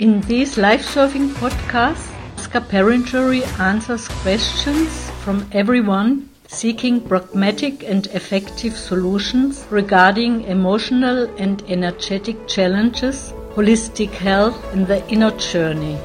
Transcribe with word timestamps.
In 0.00 0.20
these 0.30 0.56
life 0.56 0.82
surfing 0.82 1.30
podcasts, 1.42 2.06
Bhashkar 2.36 2.60
Perinchery 2.72 3.42
answers 3.58 4.06
questions 4.22 5.10
from 5.24 5.44
everyone 5.50 6.30
seeking 6.46 7.00
pragmatic 7.00 7.82
and 7.82 8.06
effective 8.18 8.76
solutions 8.76 9.66
regarding 9.70 10.42
emotional 10.44 11.24
and 11.36 11.64
energetic 11.66 12.46
challenges, 12.46 13.34
holistic 13.56 14.10
health, 14.10 14.62
and 14.72 14.86
the 14.86 15.02
inner 15.10 15.32
journey. 15.32 15.98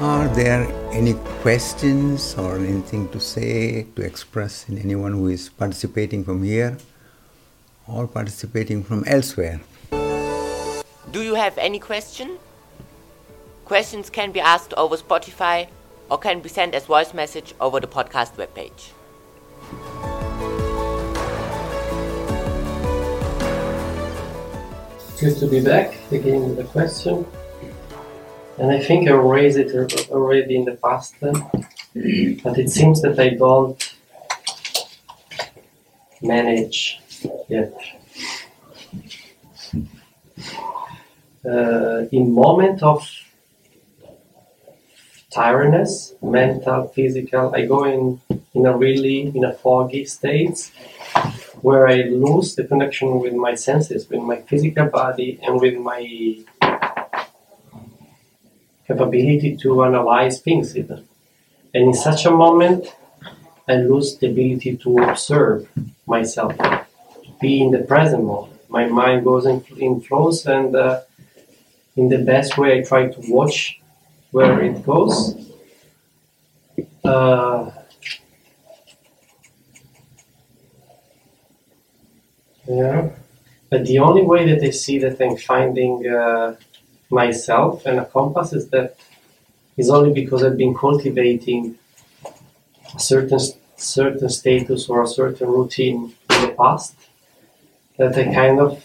Are 0.00 0.26
there 0.34 0.66
any 0.90 1.14
questions 1.46 2.34
or 2.34 2.58
anything 2.58 3.08
to 3.10 3.20
say, 3.20 3.86
to 3.94 4.02
express 4.02 4.68
in 4.68 4.76
anyone 4.78 5.12
who 5.12 5.28
is 5.28 5.48
participating 5.50 6.24
from 6.24 6.42
here 6.42 6.78
or 7.86 8.08
participating 8.08 8.82
from 8.82 9.04
elsewhere? 9.06 9.60
Do 11.12 11.22
you 11.22 11.36
have 11.36 11.56
any 11.58 11.78
question? 11.78 12.40
Questions 13.70 14.10
can 14.10 14.32
be 14.32 14.40
asked 14.40 14.74
over 14.74 14.96
Spotify 14.96 15.68
or 16.10 16.18
can 16.18 16.40
be 16.40 16.48
sent 16.48 16.74
as 16.74 16.86
voice 16.86 17.14
message 17.14 17.54
over 17.60 17.78
the 17.78 17.86
podcast 17.86 18.32
webpage. 18.34 18.90
Good 25.20 25.36
to 25.38 25.46
be 25.46 25.60
back 25.60 25.94
again 26.10 26.48
with 26.48 26.58
a 26.58 26.64
question. 26.64 27.24
And 28.58 28.72
I 28.72 28.80
think 28.80 29.08
I 29.08 29.12
raised 29.12 29.56
it 29.56 29.70
already 30.10 30.56
in 30.56 30.64
the 30.64 30.74
past, 30.74 31.14
but 31.20 32.58
it 32.58 32.70
seems 32.70 33.00
that 33.02 33.20
I 33.20 33.28
don't 33.28 33.80
manage 36.20 36.98
yet. 37.48 37.72
Uh, 41.48 42.06
in 42.10 42.32
moment 42.34 42.82
of 42.82 43.08
tiredness, 45.30 46.14
mental, 46.22 46.88
physical. 46.88 47.54
I 47.54 47.66
go 47.66 47.84
in 47.84 48.20
in 48.54 48.66
a 48.66 48.76
really 48.76 49.28
in 49.34 49.44
a 49.44 49.52
foggy 49.52 50.04
state 50.04 50.70
where 51.62 51.86
I 51.86 52.02
lose 52.02 52.56
the 52.56 52.64
connection 52.64 53.20
with 53.20 53.34
my 53.34 53.54
senses, 53.54 54.08
with 54.08 54.20
my 54.20 54.40
physical 54.42 54.86
body, 54.86 55.38
and 55.42 55.60
with 55.60 55.76
my 55.76 56.02
capability 58.86 59.56
to 59.56 59.84
analyze 59.84 60.40
things 60.40 60.76
even. 60.76 61.06
And 61.74 61.84
in 61.84 61.94
such 61.94 62.26
a 62.26 62.30
moment, 62.30 62.96
I 63.68 63.74
lose 63.76 64.16
the 64.16 64.28
ability 64.30 64.78
to 64.78 64.98
observe 64.98 65.68
myself, 66.06 66.56
to 66.56 67.30
be 67.40 67.62
in 67.62 67.70
the 67.70 67.80
present 67.80 68.24
moment. 68.24 68.58
My 68.68 68.86
mind 68.86 69.24
goes 69.24 69.46
in, 69.46 69.64
in 69.76 70.00
flows, 70.00 70.46
and 70.46 70.74
uh, 70.74 71.02
in 71.96 72.08
the 72.08 72.18
best 72.18 72.58
way, 72.58 72.78
I 72.78 72.82
try 72.82 73.08
to 73.08 73.20
watch 73.28 73.79
where 74.32 74.62
it 74.62 74.84
goes. 74.84 75.34
Uh, 77.04 77.70
yeah, 82.68 83.10
but 83.70 83.86
the 83.86 83.98
only 83.98 84.22
way 84.22 84.46
that 84.52 84.64
I 84.66 84.70
see 84.70 84.98
that 85.00 85.20
I'm 85.20 85.36
finding 85.36 86.06
uh, 86.08 86.56
myself 87.10 87.86
and 87.86 88.00
a 88.00 88.04
compass 88.06 88.52
is 88.52 88.68
that 88.70 88.96
is 89.76 89.90
only 89.90 90.12
because 90.12 90.44
I've 90.44 90.58
been 90.58 90.74
cultivating 90.74 91.78
a 92.94 93.00
certain 93.00 93.40
certain 93.76 94.28
status 94.28 94.88
or 94.88 95.02
a 95.02 95.06
certain 95.08 95.48
routine 95.48 96.14
in 96.30 96.42
the 96.42 96.54
past 96.56 96.94
that 97.98 98.16
I 98.16 98.24
kind 98.34 98.60
of 98.60 98.84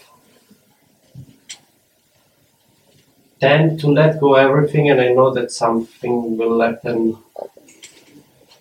tend 3.40 3.78
to 3.80 3.88
let 3.88 4.20
go 4.20 4.34
everything 4.34 4.90
and 4.90 5.00
I 5.00 5.12
know 5.12 5.32
that 5.34 5.50
something 5.50 6.36
will 6.36 6.60
happen 6.60 7.18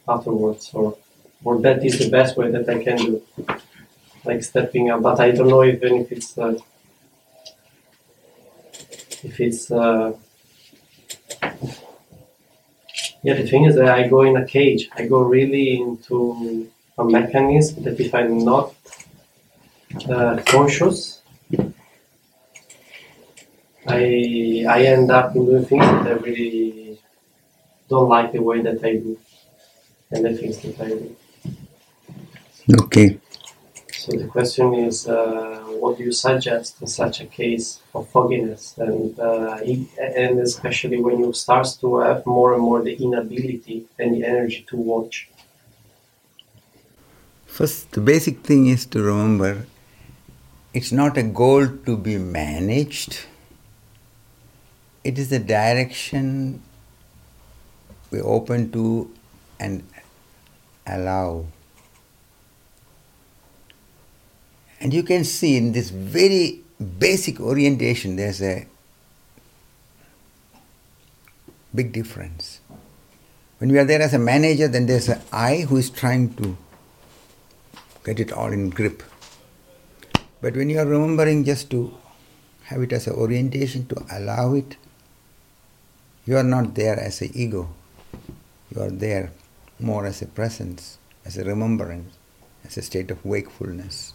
afterwards 0.08 0.72
or 0.74 0.98
or 1.44 1.62
that 1.62 1.84
is 1.86 2.00
the 2.00 2.10
best 2.10 2.38
way 2.38 2.52
that 2.52 2.68
I 2.70 2.84
can 2.84 2.98
do 2.98 3.22
like 4.26 4.44
stepping 4.44 4.90
up 4.90 5.02
but 5.02 5.20
I 5.20 5.32
don't 5.32 5.48
know 5.48 5.64
even 5.64 5.96
if 6.02 6.12
it's 6.12 6.38
uh, 6.38 6.58
if 9.24 9.40
it's 9.40 9.72
uh, 9.72 10.14
yeah 13.24 13.34
the 13.34 13.48
thing 13.48 13.66
is 13.66 13.76
that 13.76 13.90
I 13.90 14.08
go 14.08 14.22
in 14.22 14.36
a 14.38 14.46
cage. 14.46 14.90
I 14.96 15.08
go 15.08 15.22
really 15.22 15.78
into 15.78 16.70
a 16.98 17.04
mechanism 17.04 17.84
that 17.84 18.00
if 18.00 18.14
I'm 18.14 18.40
not 18.40 18.74
uh, 20.10 20.42
conscious 20.46 21.22
I 23.88 24.66
I 24.68 24.84
end 24.84 25.12
up 25.12 25.36
in 25.36 25.46
doing 25.46 25.66
things 25.66 25.86
that 25.86 26.08
I 26.08 26.12
really 26.14 27.00
don't 27.90 28.10
like 28.10 28.32
the 28.32 28.42
way 28.42 28.62
that 28.62 28.84
I 28.84 28.94
do 28.94 29.18
and 30.12 30.26
the 30.26 30.34
things 30.36 30.60
that 30.60 30.80
I 30.82 30.90
do. 30.90 31.16
Okay. 32.82 33.20
So 33.92 34.12
the 34.12 34.28
question 34.28 34.74
is, 34.74 35.08
uh, 35.08 35.64
what 35.80 35.98
do 35.98 36.04
you 36.04 36.12
suggest 36.12 36.82
in 36.82 36.88
such 36.88 37.22
a 37.22 37.26
case 37.26 37.80
of 37.94 38.08
fogginess, 38.10 38.78
and 38.78 39.20
uh, 39.20 39.58
and 40.22 40.40
especially 40.40 41.00
when 41.02 41.20
you 41.20 41.34
start 41.34 41.68
to 41.82 42.00
have 42.00 42.26
more 42.26 42.54
and 42.54 42.62
more 42.62 42.82
the 42.82 42.96
inability 42.96 43.86
and 44.00 44.16
the 44.16 44.24
energy 44.26 44.66
to 44.70 44.76
watch. 44.78 45.30
First, 47.46 47.92
the 47.94 48.02
basic 48.02 48.44
thing 48.44 48.68
is 48.68 48.86
to 48.88 49.02
remember, 49.02 49.66
it's 50.74 50.92
not 50.92 51.18
a 51.18 51.24
goal 51.24 51.68
to 51.86 51.98
be 51.98 52.18
managed 52.18 53.26
it 55.06 55.20
is 55.20 55.30
the 55.30 55.38
direction 55.38 56.64
we 58.10 58.20
open 58.20 58.72
to 58.72 59.14
and 59.60 59.88
allow. 60.88 61.46
And 64.82 64.94
you 64.94 65.04
can 65.04 65.24
see 65.24 65.58
in 65.58 65.74
this 65.74 65.92
very 65.92 66.62
basic 67.00 67.40
orientation, 67.40 68.16
there's 68.16 68.42
a 68.42 68.66
big 71.74 71.94
difference. 71.94 72.60
When 73.60 73.72
we 73.72 73.78
are 73.78 73.86
there 73.86 74.02
as 74.02 74.16
a 74.16 74.20
manager, 74.20 74.68
then 74.68 74.88
there's 74.88 75.08
an 75.08 75.22
I 75.32 75.68
who 75.70 75.78
is 75.78 75.92
trying 75.92 76.34
to 76.36 76.58
get 78.04 78.20
it 78.20 78.32
all 78.32 78.52
in 78.52 78.72
grip. 78.72 79.04
But 80.42 80.56
when 80.56 80.70
you 80.72 80.80
are 80.80 80.86
remembering 80.86 81.44
just 81.44 81.70
to 81.72 81.96
have 82.64 82.82
it 82.82 82.92
as 82.92 83.06
an 83.06 83.14
orientation, 83.14 83.86
to 83.88 84.04
allow 84.12 84.56
it, 84.56 84.78
you 86.26 86.38
are 86.38 86.44
not 86.44 86.76
there 86.76 87.00
as 87.00 87.22
an 87.22 87.32
ego. 87.34 87.70
You 88.74 88.82
are 88.82 88.90
there 88.90 89.32
more 89.80 90.06
as 90.06 90.22
a 90.22 90.26
presence, 90.26 90.98
as 91.24 91.38
a 91.38 91.44
remembrance, 91.44 92.16
as 92.64 92.78
a 92.78 92.82
state 92.82 93.12
of 93.12 93.24
wakefulness. 93.24 94.14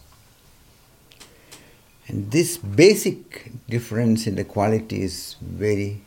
And 2.07 2.29
this 2.29 2.57
basic 2.57 3.51
difference 3.69 4.27
in 4.27 4.35
the 4.35 4.43
quality 4.43 5.01
is 5.01 5.37
very 5.41 6.01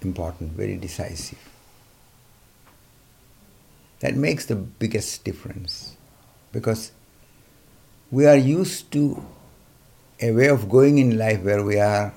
important, 0.00 0.52
very 0.52 0.76
decisive. 0.76 1.38
That 4.00 4.16
makes 4.16 4.46
the 4.46 4.56
biggest 4.56 5.24
difference 5.24 5.96
because 6.52 6.92
we 8.10 8.24
are 8.24 8.36
used 8.36 8.90
to 8.92 9.22
a 10.20 10.32
way 10.32 10.48
of 10.48 10.70
going 10.70 10.98
in 10.98 11.18
life 11.18 11.42
where 11.42 11.62
we 11.62 11.78
are 11.78 12.14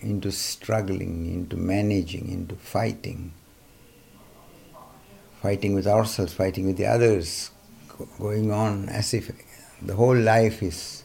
into 0.00 0.32
struggling, 0.32 1.32
into 1.32 1.56
managing, 1.56 2.30
into 2.30 2.56
fighting. 2.56 3.32
Fighting 5.42 5.74
with 5.74 5.86
ourselves, 5.86 6.32
fighting 6.32 6.66
with 6.66 6.76
the 6.76 6.86
others, 6.86 7.50
going 8.18 8.50
on 8.50 8.88
as 8.88 9.14
if 9.14 9.30
the 9.82 9.94
whole 9.94 10.16
life 10.16 10.62
is 10.62 11.02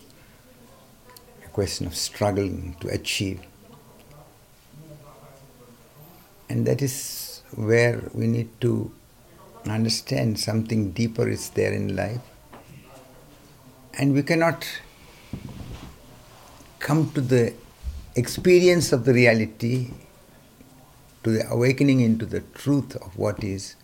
a 1.45 1.49
question 1.49 1.87
of 1.87 1.95
struggling 1.95 2.75
to 2.79 2.87
achieve. 2.89 3.41
And 6.49 6.65
that 6.67 6.81
is 6.81 7.41
where 7.55 8.09
we 8.13 8.27
need 8.27 8.49
to 8.61 8.91
understand 9.65 10.39
something 10.39 10.91
deeper 10.91 11.27
is 11.27 11.49
there 11.51 11.73
in 11.73 11.95
life. 11.95 12.21
And 13.97 14.13
we 14.13 14.23
cannot 14.23 14.67
come 16.79 17.11
to 17.11 17.21
the 17.21 17.53
experience 18.15 18.93
of 18.93 19.05
the 19.05 19.13
reality, 19.13 19.91
to 21.23 21.31
the 21.31 21.49
awakening 21.49 21.99
into 21.99 22.25
the 22.25 22.39
truth 22.39 22.95
of 22.95 23.17
what 23.17 23.43
is, 23.43 23.75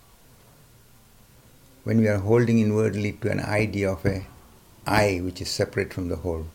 when 1.84 1.98
we 1.98 2.08
are 2.08 2.20
holding 2.20 2.60
inwardly 2.60 3.14
to 3.14 3.30
an 3.30 3.40
idea 3.40 3.92
of 3.92 4.06
a 4.06 4.26
I 4.86 5.20
which 5.24 5.42
is 5.42 5.50
separate 5.50 5.94
from 5.94 6.10
the 6.10 6.18
whole. 6.18 6.48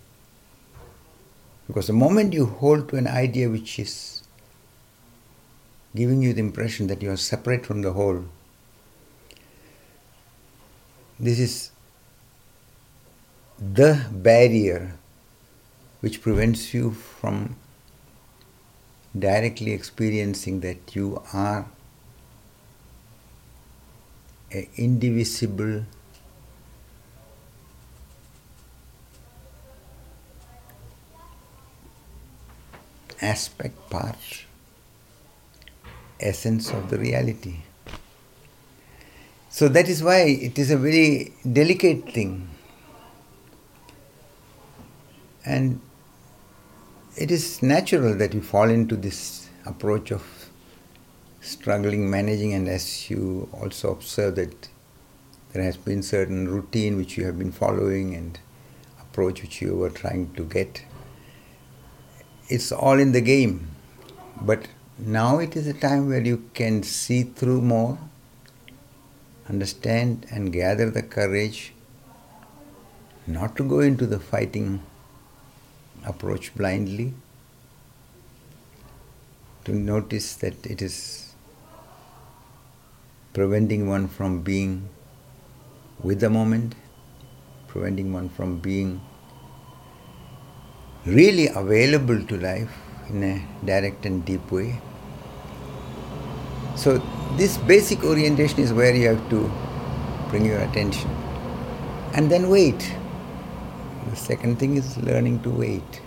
Because 1.67 1.89
the 1.89 1.93
moment 1.93 2.33
you 2.33 2.47
hold 2.47 2.89
to 2.89 2.97
an 2.97 3.07
idea 3.07 3.51
which 3.51 3.79
is 3.79 4.23
giving 5.95 6.23
you 6.23 6.33
the 6.33 6.41
impression 6.41 6.87
that 6.87 7.03
you 7.03 7.11
are 7.11 7.17
separate 7.17 7.67
from 7.67 7.83
the 7.83 7.93
whole, 7.93 8.25
this 11.19 11.39
is 11.39 11.71
the 13.59 14.07
barrier 14.11 14.97
which 16.01 16.23
prevents 16.23 16.73
you 16.75 16.93
from 16.93 17.57
directly 19.19 19.73
experiencing 19.73 20.61
that 20.61 20.95
you 20.95 21.23
are 21.33 21.67
an 24.51 24.67
indivisible 24.77 25.85
aspect, 33.21 33.91
part, 33.91 34.45
essence 36.21 36.71
of 36.71 36.91
the 36.91 36.99
reality. 36.99 37.57
So 39.49 39.69
that 39.69 39.89
is 39.89 40.03
why 40.03 40.19
it 40.21 40.59
is 40.59 40.71
a 40.71 40.77
very 40.77 41.33
delicate 41.51 42.13
thing. 42.13 42.49
And 45.47 45.81
it 47.17 47.31
is 47.31 47.63
natural 47.63 48.15
that 48.15 48.35
you 48.35 48.43
fall 48.43 48.69
into 48.69 48.95
this 48.95 49.49
approach 49.65 50.11
of 50.13 50.51
struggling, 51.41 52.11
managing, 52.11 52.53
and 52.53 52.69
as 52.69 53.09
you 53.09 53.49
also 53.53 53.93
observe 53.93 54.37
that 54.37 54.69
there 55.53 55.63
has 55.63 55.79
been 55.79 56.03
certain 56.03 56.47
routine 56.47 56.97
which 56.99 57.17
you 57.17 57.25
have 57.25 57.39
been 57.39 57.53
following 57.53 58.15
and 58.15 58.39
approach 59.01 59.41
which 59.41 59.63
you 59.63 59.75
were 59.75 59.89
trying 59.89 60.31
to 60.35 60.45
get. 60.45 60.83
It's 62.49 62.71
all 62.71 62.99
in 62.99 63.13
the 63.13 63.23
game. 63.23 63.71
But 64.43 64.69
now 64.99 65.39
it 65.39 65.57
is 65.57 65.67
a 65.67 65.73
time 65.73 66.11
where 66.11 66.21
you 66.21 66.51
can 66.53 66.83
see 66.83 67.23
through 67.23 67.63
more, 67.63 67.99
understand 69.49 70.27
and 70.31 70.53
gather 70.53 70.91
the 70.91 71.03
courage 71.03 71.73
not 73.27 73.57
to 73.57 73.65
go 73.65 73.81
into 73.81 74.07
the 74.07 74.21
fighting 74.21 74.83
approach 76.07 76.55
blindly, 76.55 77.13
to 79.65 79.73
notice 79.73 80.35
that 80.37 80.65
it 80.65 80.81
is 80.81 81.35
preventing 83.33 83.89
one 83.89 84.09
from 84.09 84.41
being 84.43 84.89
with 86.03 86.21
the 86.21 86.31
moment, 86.31 86.75
preventing 87.69 88.13
one 88.13 88.29
from 88.29 88.59
being 88.59 89.01
really 91.05 91.49
available 91.49 92.25
to 92.25 92.37
life 92.39 92.71
in 93.09 93.23
a 93.23 93.47
direct 93.65 94.07
and 94.07 94.25
deep 94.25 94.51
way. 94.51 94.81
So, 96.77 97.03
this 97.37 97.57
basic 97.57 98.05
orientation 98.05 98.61
is 98.61 98.73
where 98.73 98.95
you 98.95 99.09
have 99.09 99.29
to 99.31 99.51
bring 100.29 100.45
your 100.45 100.61
attention 100.61 101.11
and 102.15 102.31
then 102.31 102.49
wait. 102.49 102.97
The 104.11 104.17
second 104.17 104.59
thing 104.59 104.77
is 104.77 104.97
learning 104.99 105.43
to 105.43 105.51
wait. 105.51 106.01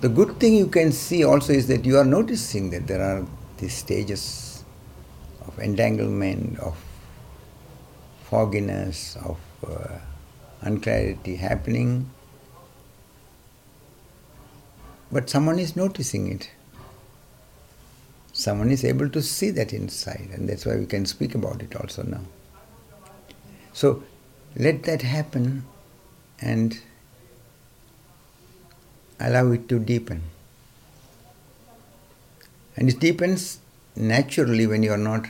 The 0.00 0.08
good 0.08 0.38
thing 0.40 0.54
you 0.54 0.66
can 0.66 0.92
see 0.92 1.24
also 1.24 1.52
is 1.52 1.66
that 1.68 1.84
you 1.84 1.98
are 1.98 2.04
noticing 2.04 2.70
that 2.70 2.86
there 2.86 3.02
are 3.02 3.26
these 3.58 3.74
stages 3.74 4.64
of 5.46 5.58
entanglement, 5.58 6.58
of 6.58 6.76
fogginess, 8.24 9.16
of 9.24 9.38
uh, 9.66 9.98
unclarity 10.62 11.36
happening, 11.36 12.10
but 15.12 15.30
someone 15.30 15.58
is 15.58 15.76
noticing 15.76 16.32
it. 16.32 16.50
Someone 18.32 18.70
is 18.70 18.84
able 18.84 19.08
to 19.10 19.22
see 19.22 19.50
that 19.50 19.72
inside, 19.72 20.28
and 20.32 20.48
that's 20.48 20.66
why 20.66 20.76
we 20.76 20.86
can 20.86 21.06
speak 21.06 21.34
about 21.34 21.62
it 21.62 21.76
also 21.76 22.02
now. 22.02 22.22
So 23.72 24.02
let 24.56 24.82
that 24.84 25.02
happen 25.02 25.64
and 26.44 26.78
allow 29.18 29.50
it 29.50 29.66
to 29.70 29.78
deepen. 29.78 30.22
And 32.76 32.88
it 32.90 33.00
deepens 33.00 33.60
naturally 33.96 34.66
when 34.66 34.82
you 34.82 34.92
are 34.92 34.98
not 34.98 35.26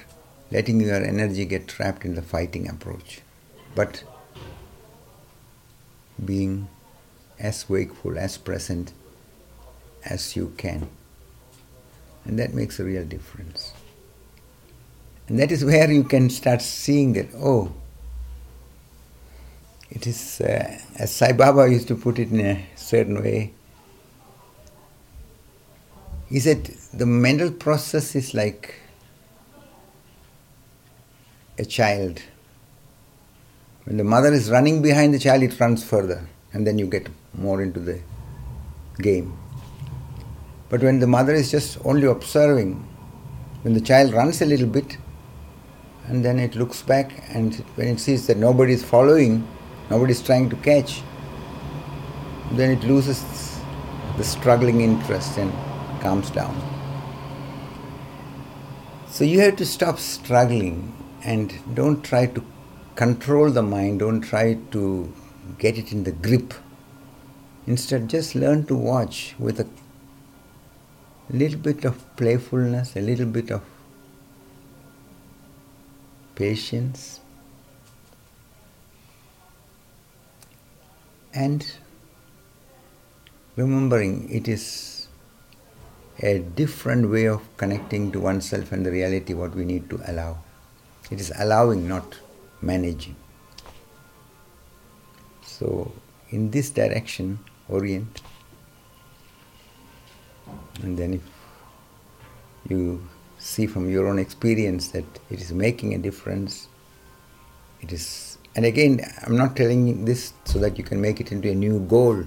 letting 0.51 0.81
your 0.81 1.05
energy 1.05 1.45
get 1.45 1.69
trapped 1.69 2.05
in 2.05 2.17
the 2.17 2.23
fighting 2.23 2.69
approach, 2.69 3.21
but 3.75 4.03
being 6.25 6.69
as 7.39 7.69
wakeful, 7.69 8.19
as 8.19 8.37
present 8.37 8.93
as 10.05 10.35
you 10.35 10.53
can. 10.57 10.89
And 12.25 12.39
that 12.39 12.55
makes 12.55 12.81
a 12.81 12.85
real 12.85 13.05
difference. 13.05 13.73
And 15.29 15.39
that 15.39 15.53
is 15.53 15.65
where 15.65 15.91
you 15.91 16.05
can 16.05 16.29
start 16.29 16.61
seeing 16.61 17.13
that, 17.13 17.29
oh, 17.37 17.73
it 19.95 20.09
is, 20.09 20.41
uh, 20.41 20.79
as 20.97 21.15
Sai 21.15 21.33
Baba 21.33 21.71
used 21.71 21.87
to 21.89 21.97
put 21.97 22.19
it 22.19 22.31
in 22.31 22.41
a 22.41 22.67
certain 22.75 23.23
way, 23.23 23.53
he 26.29 26.41
said 26.41 26.65
the 26.93 27.07
mental 27.07 27.53
process 27.53 28.17
is 28.17 28.35
like 28.35 28.75
a 31.59 31.65
child. 31.65 32.21
When 33.85 33.97
the 33.97 34.05
mother 34.05 34.33
is 34.33 34.51
running 34.51 34.83
behind 34.83 35.15
the 35.15 35.19
child, 35.21 35.45
it 35.45 35.61
runs 35.61 35.85
further, 35.85 36.27
and 36.53 36.67
then 36.67 36.77
you 36.77 36.87
get 36.87 37.09
more 37.35 37.63
into 37.63 37.79
the 37.79 38.01
game. 38.99 39.39
But 40.71 40.83
when 40.83 40.99
the 40.99 41.07
mother 41.07 41.35
is 41.35 41.53
just 41.53 41.79
only 41.85 42.09
observing, 42.09 42.75
when 43.63 43.75
the 43.75 43.81
child 43.81 44.13
runs 44.13 44.43
a 44.43 44.47
little 44.47 44.67
bit, 44.67 44.97
and 46.09 46.25
then 46.25 46.41
it 46.41 46.57
looks 46.57 46.83
back, 46.83 47.13
and 47.29 47.55
when 47.77 47.87
it 47.87 48.01
sees 48.01 48.27
that 48.27 48.39
nobody 48.39 48.73
is 48.73 48.83
following, 48.83 49.47
nobody 49.91 50.13
is 50.13 50.23
trying 50.23 50.51
to 50.51 50.57
catch, 50.57 51.03
then 52.53 52.71
it 52.71 52.85
loses 52.85 53.61
the 54.17 54.25
struggling 54.25 54.81
interest 54.81 55.39
and 55.39 55.53
calms 56.01 56.31
down. 56.31 56.57
So 59.09 59.25
you 59.25 59.41
have 59.41 59.57
to 59.57 59.67
stop 59.67 59.99
struggling 59.99 60.93
and 61.25 61.53
don't 61.75 62.03
try 62.03 62.27
to 62.27 62.45
control 62.95 63.51
the 63.51 63.63
mind, 63.63 64.01
don't 64.01 64.21
try 64.21 64.55
to 64.73 65.13
get 65.59 65.79
it 65.79 65.93
in 65.93 66.05
the 66.05 66.13
grip. 66.13 66.55
Instead, 67.67 68.09
just 68.09 68.35
learn 68.35 68.67
to 68.67 68.75
watch 68.75 69.35
with 69.39 69.61
a 69.61 69.67
little 71.31 71.59
bit 71.59 71.85
of 71.85 72.17
playfulness, 72.17 72.95
a 72.97 73.01
little 73.01 73.27
bit 73.27 73.51
of 73.51 73.63
patience, 76.35 77.21
and 81.35 81.67
remembering 83.57 84.29
it 84.31 84.49
is 84.49 85.09
a 86.21 86.39
different 86.39 87.11
way 87.11 87.27
of 87.27 87.43
connecting 87.57 88.13
to 88.13 88.21
oneself 88.21 88.71
and 88.73 88.87
the 88.87 88.91
reality 88.91 89.35
what 89.35 89.55
we 89.55 89.65
need 89.65 89.91
to 89.91 90.01
allow. 90.07 90.39
It 91.11 91.21
is 91.21 91.33
allowing, 91.37 91.89
not 91.89 92.19
managing. 92.63 93.17
So, 95.43 95.93
in 96.31 96.51
this 96.51 96.71
direction, 96.71 97.41
orient. 97.69 98.23
And 100.83 100.97
then, 100.97 101.15
if 101.15 101.23
you 102.71 103.07
see 103.39 103.67
from 103.67 103.91
your 103.91 104.07
own 104.07 104.19
experience 104.19 104.89
that 104.89 105.05
it 105.31 105.41
is 105.41 105.53
making 105.53 105.95
a 105.95 105.99
difference, 105.99 106.69
it 107.81 107.93
is. 107.93 108.34
And 108.57 108.65
again, 108.65 109.01
I'm 109.23 109.37
not 109.37 109.57
telling 109.57 110.05
this 110.05 110.33
so 110.45 110.59
that 110.61 110.79
you 110.79 110.85
can 110.85 111.01
make 111.01 111.21
it 111.21 111.33
into 111.33 111.51
a 111.51 111.55
new 111.55 111.81
goal. 111.81 112.25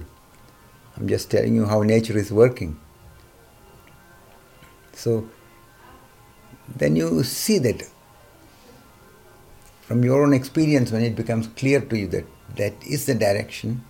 I'm 0.96 1.08
just 1.08 1.30
telling 1.30 1.54
you 1.54 1.64
how 1.64 1.82
nature 1.82 2.18
is 2.18 2.30
working. 2.30 2.78
So, 4.92 5.28
then 6.76 6.96
you 6.96 7.22
see 7.22 7.58
that 7.60 7.82
from 9.88 10.04
your 10.04 10.22
own 10.22 10.34
experience, 10.34 10.92
when 10.92 11.00
it 11.02 11.16
becomes 11.16 11.46
clear 11.46 11.80
to 11.80 11.98
you 11.98 12.08
that 12.08 12.26
that 12.56 12.74
is 12.86 13.06
the 13.06 13.14
direction, 13.14 13.82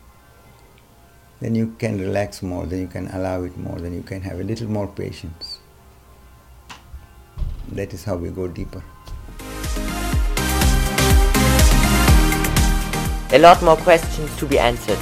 then 1.40 1.56
you 1.56 1.74
can 1.78 1.98
relax 1.98 2.40
more, 2.40 2.66
then 2.66 2.80
you 2.80 2.86
can 2.86 3.08
allow 3.08 3.42
it 3.42 3.56
more, 3.56 3.80
then 3.80 3.94
you 3.94 4.02
can 4.02 4.20
have 4.22 4.38
a 4.38 4.44
little 4.44 4.68
more 4.68 4.86
patience. 4.86 5.58
That 7.72 7.92
is 7.92 8.04
how 8.04 8.14
we 8.14 8.30
go 8.30 8.46
deeper. 8.46 8.84
A 13.30 13.38
lot 13.38 13.62
more 13.62 13.76
questions 13.76 14.34
to 14.38 14.46
be 14.46 14.58
answered. 14.58 14.98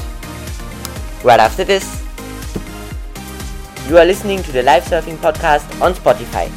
Right 1.23 1.39
after 1.39 1.63
this, 1.63 2.03
you 3.89 3.99
are 3.99 4.05
listening 4.05 4.43
to 4.43 4.51
the 4.51 4.65
Life 4.65 4.87
Surfing 4.87 5.17
Podcast 5.19 5.81
on 5.81 5.95
Spotify. 5.95 6.51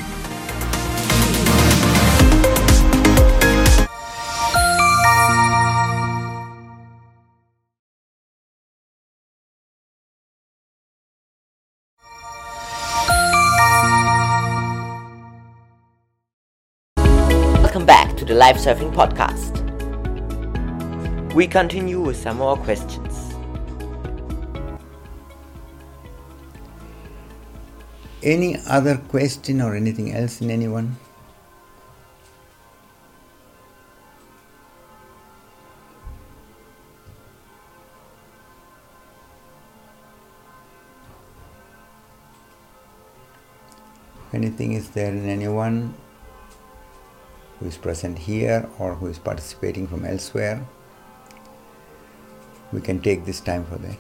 Welcome 17.62 17.86
back 17.86 18.18
to 18.18 18.26
the 18.26 18.34
Life 18.34 18.58
Surfing 18.58 18.92
Podcast. 18.92 19.59
We 21.36 21.48
continue 21.48 22.02
with 22.02 22.18
some 22.18 22.38
more 22.38 22.58
questions. 22.58 23.34
Any 28.22 28.58
other 28.68 28.98
question 28.98 29.62
or 29.62 29.76
anything 29.76 30.14
else 30.14 30.42
in 30.42 30.50
anyone? 30.50 30.98
anything 44.34 44.74
is 44.74 44.90
there 44.92 45.12
in 45.12 45.28
anyone 45.28 45.94
who 47.60 47.66
is 47.68 47.78
present 47.78 48.18
here 48.18 48.70
or 48.78 48.96
who 48.96 49.08
is 49.08 49.20
participating 49.20 49.88
from 49.88 50.06
elsewhere, 50.06 50.66
we 52.72 52.82
can 52.82 53.00
take 53.02 53.26
this 53.26 53.40
time 53.40 53.66
for 53.66 53.78
that. 53.78 53.98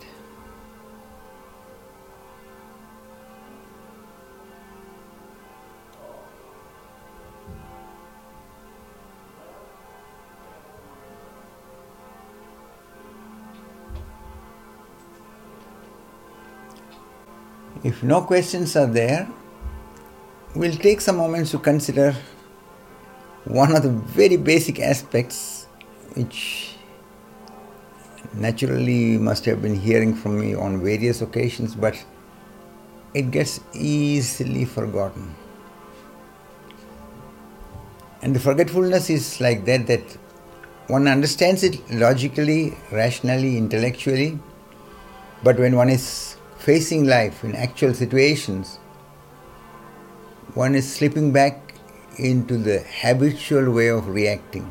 If 17.81 18.03
no 18.03 18.21
questions 18.21 18.75
are 18.75 18.85
there, 18.85 19.27
we'll 20.53 20.75
take 20.75 20.99
some 20.99 21.15
moments 21.15 21.51
to 21.51 21.59
consider 21.59 22.13
one 23.45 23.73
of 23.73 23.83
the 23.83 23.89
very 23.89 24.35
basic 24.35 24.79
aspects 24.81 25.65
which 26.13 26.75
naturally 28.33 29.11
you 29.13 29.19
must 29.19 29.45
have 29.45 29.61
been 29.61 29.75
hearing 29.75 30.13
from 30.13 30.39
me 30.39 30.55
on 30.55 30.83
various 30.83 31.21
occasions, 31.21 31.75
but 31.75 32.03
it 33.13 33.31
gets 33.31 33.59
easily 33.73 34.65
forgotten. 34.65 35.35
And 38.21 38.35
the 38.35 38.39
forgetfulness 38.39 39.09
is 39.09 39.39
like 39.39 39.65
that, 39.65 39.87
that 39.87 40.17
one 40.87 41.07
understands 41.07 41.63
it 41.63 41.79
logically, 41.91 42.77
rationally, 42.91 43.57
intellectually, 43.57 44.39
but 45.43 45.57
when 45.57 45.75
one 45.75 45.89
is 45.89 46.35
facing 46.57 47.05
life 47.05 47.43
in 47.43 47.55
actual 47.55 47.93
situations, 47.93 48.77
one 50.53 50.75
is 50.75 50.91
slipping 50.91 51.31
back 51.31 51.73
into 52.17 52.57
the 52.57 52.79
habitual 53.01 53.71
way 53.71 53.87
of 53.87 54.07
reacting. 54.07 54.69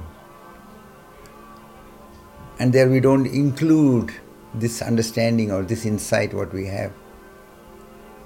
And 2.59 2.73
there 2.73 2.89
we 2.89 3.01
don't 3.01 3.27
include 3.27 4.13
this 4.55 4.83
understanding 4.83 5.53
or 5.53 5.63
this 5.63 5.85
insight 5.87 6.35
what 6.35 6.53
we 6.53 6.67
have. 6.67 6.93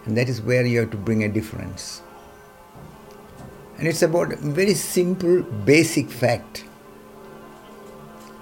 And 0.04 0.16
that 0.16 0.28
is 0.28 0.40
where 0.40 0.64
you 0.64 0.80
have 0.80 0.90
to 0.90 0.96
bring 0.96 1.22
a 1.24 1.28
difference. 1.28 2.02
And 3.78 3.86
it's 3.86 4.02
about 4.02 4.32
a 4.32 4.36
very 4.36 4.74
simple, 4.74 5.42
basic 5.42 6.10
fact. 6.10 6.64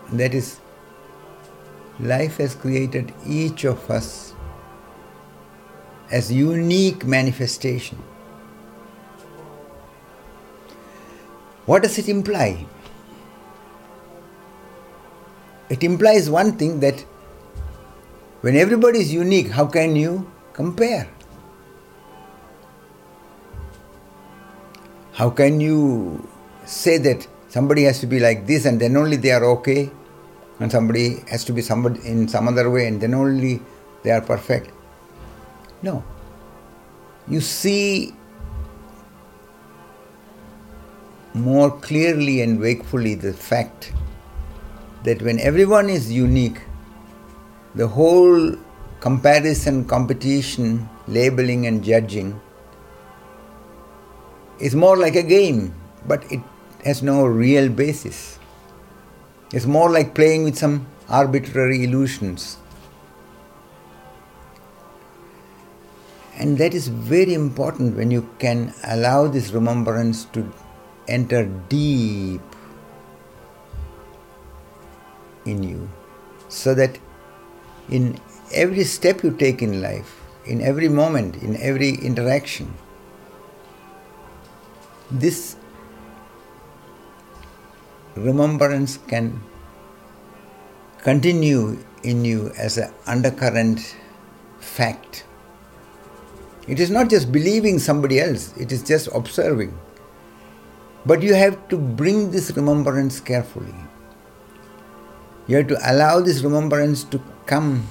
And 0.09 0.20
that 0.20 0.35
is, 0.35 0.61
life 1.99 2.37
has 2.38 2.54
created 2.54 3.12
each 3.26 3.64
of 3.64 3.90
us 3.90 4.35
as 6.11 6.32
unique 6.32 7.04
manifestation. 7.04 7.99
What 11.66 11.82
does 11.82 11.99
it 11.99 12.09
imply? 12.09 12.66
It 15.71 15.85
implies 15.85 16.29
one 16.29 16.59
thing 16.59 16.81
that 16.81 17.00
when 18.41 18.57
everybody 18.57 18.99
is 18.99 19.12
unique, 19.12 19.50
how 19.50 19.67
can 19.67 19.95
you 19.95 20.31
compare? 20.53 21.09
How 25.12 25.31
can 25.31 25.61
you 25.61 26.29
say 26.65 26.99
that 26.99 27.27
somebody 27.49 27.85
has 27.85 28.00
to 28.00 28.07
be 28.07 28.19
like 28.19 28.47
this 28.47 28.65
and 28.65 28.81
then 28.81 28.97
only 28.97 29.17
they 29.17 29.31
are 29.31 29.45
okay, 29.45 29.91
and 30.59 30.73
somebody 30.73 31.21
has 31.29 31.45
to 31.45 31.53
be 31.53 31.62
somebody 31.62 32.00
in 32.07 32.27
some 32.27 32.49
other 32.49 32.69
way 32.69 32.89
and 32.89 33.00
then 33.00 33.15
only 33.15 33.61
they 34.03 34.11
are 34.11 34.21
perfect? 34.23 34.71
No. 35.83 36.03
You 37.29 37.41
see 37.41 38.15
more 41.33 41.71
clearly 41.79 42.41
and 42.41 42.59
wakefully 42.59 43.15
the 43.15 43.33
fact 43.33 43.93
that 45.04 45.23
when 45.23 45.38
everyone 45.40 45.88
is 45.88 46.12
unique, 46.12 46.61
the 47.75 47.87
whole 47.87 48.57
comparison, 49.00 49.85
competition, 49.85 50.88
labeling, 51.09 51.66
and 51.66 51.83
judging 51.83 52.40
is 54.59 54.75
more 54.75 54.97
like 54.97 55.16
a 55.16 55.23
game, 55.23 55.75
but 56.07 56.30
it 56.30 56.40
has 56.85 57.02
no 57.02 57.25
real 57.25 57.69
basis. 57.69 58.38
It's 59.52 59.66
more 59.66 59.90
like 59.90 60.14
playing 60.14 60.45
with 60.45 60.59
some 60.59 60.87
arbitrary 61.09 61.85
illusions. 61.85 62.59
And 66.37 66.57
that 66.59 66.73
is 66.73 66.88
very 66.88 67.35
important 67.35 67.97
when 67.97 68.11
you 68.11 68.28
can 68.38 68.73
allow 68.85 69.26
this 69.26 69.50
remembrance 69.50 70.25
to 70.26 70.50
enter 71.09 71.45
deep 71.69 72.40
in 75.50 75.62
you 75.62 75.88
so 76.49 76.75
that 76.75 76.99
in 77.88 78.19
every 78.52 78.85
step 78.85 79.23
you 79.23 79.30
take 79.37 79.62
in 79.62 79.80
life, 79.83 80.21
in 80.47 80.61
every 80.61 80.88
moment, 80.88 81.37
in 81.37 81.57
every 81.57 81.90
interaction, 81.90 82.73
this 85.11 85.57
remembrance 88.14 88.99
can 89.09 89.40
continue 91.02 91.78
in 92.02 92.25
you 92.25 92.52
as 92.57 92.78
an 92.78 92.92
undercurrent 93.07 93.97
fact. 94.61 95.25
It 96.69 96.78
is 96.78 96.90
not 96.90 97.11
just 97.11 97.33
believing 97.33 97.78
somebody 97.78 98.21
else, 98.21 98.54
it 98.57 98.71
is 98.73 98.83
just 98.83 99.09
observing. 99.12 99.76
But 101.07 101.23
you 101.23 101.35
have 101.35 101.69
to 101.69 101.78
bring 101.78 102.30
this 102.30 102.50
remembrance 102.52 103.21
carefully. 103.21 103.75
You 105.50 105.57
have 105.57 105.66
to 105.66 105.78
allow 105.83 106.21
this 106.21 106.42
remembrance 106.42 107.02
to 107.11 107.21
come 107.45 107.88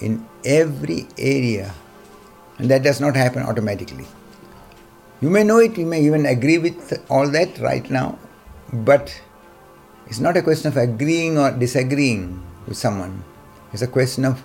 in 0.00 0.28
every 0.44 1.08
area. 1.16 1.74
And 2.58 2.70
that 2.70 2.82
does 2.82 3.00
not 3.00 3.16
happen 3.16 3.42
automatically. 3.42 4.04
You 5.22 5.30
may 5.30 5.44
know 5.44 5.60
it, 5.60 5.78
you 5.78 5.86
may 5.86 6.02
even 6.02 6.26
agree 6.26 6.58
with 6.58 7.02
all 7.08 7.30
that 7.30 7.58
right 7.60 7.88
now, 7.90 8.18
but 8.70 9.18
it's 10.08 10.20
not 10.20 10.36
a 10.36 10.42
question 10.42 10.68
of 10.68 10.76
agreeing 10.76 11.38
or 11.38 11.52
disagreeing 11.52 12.42
with 12.66 12.76
someone. 12.76 13.24
It's 13.72 13.80
a 13.80 13.86
question 13.86 14.26
of 14.26 14.44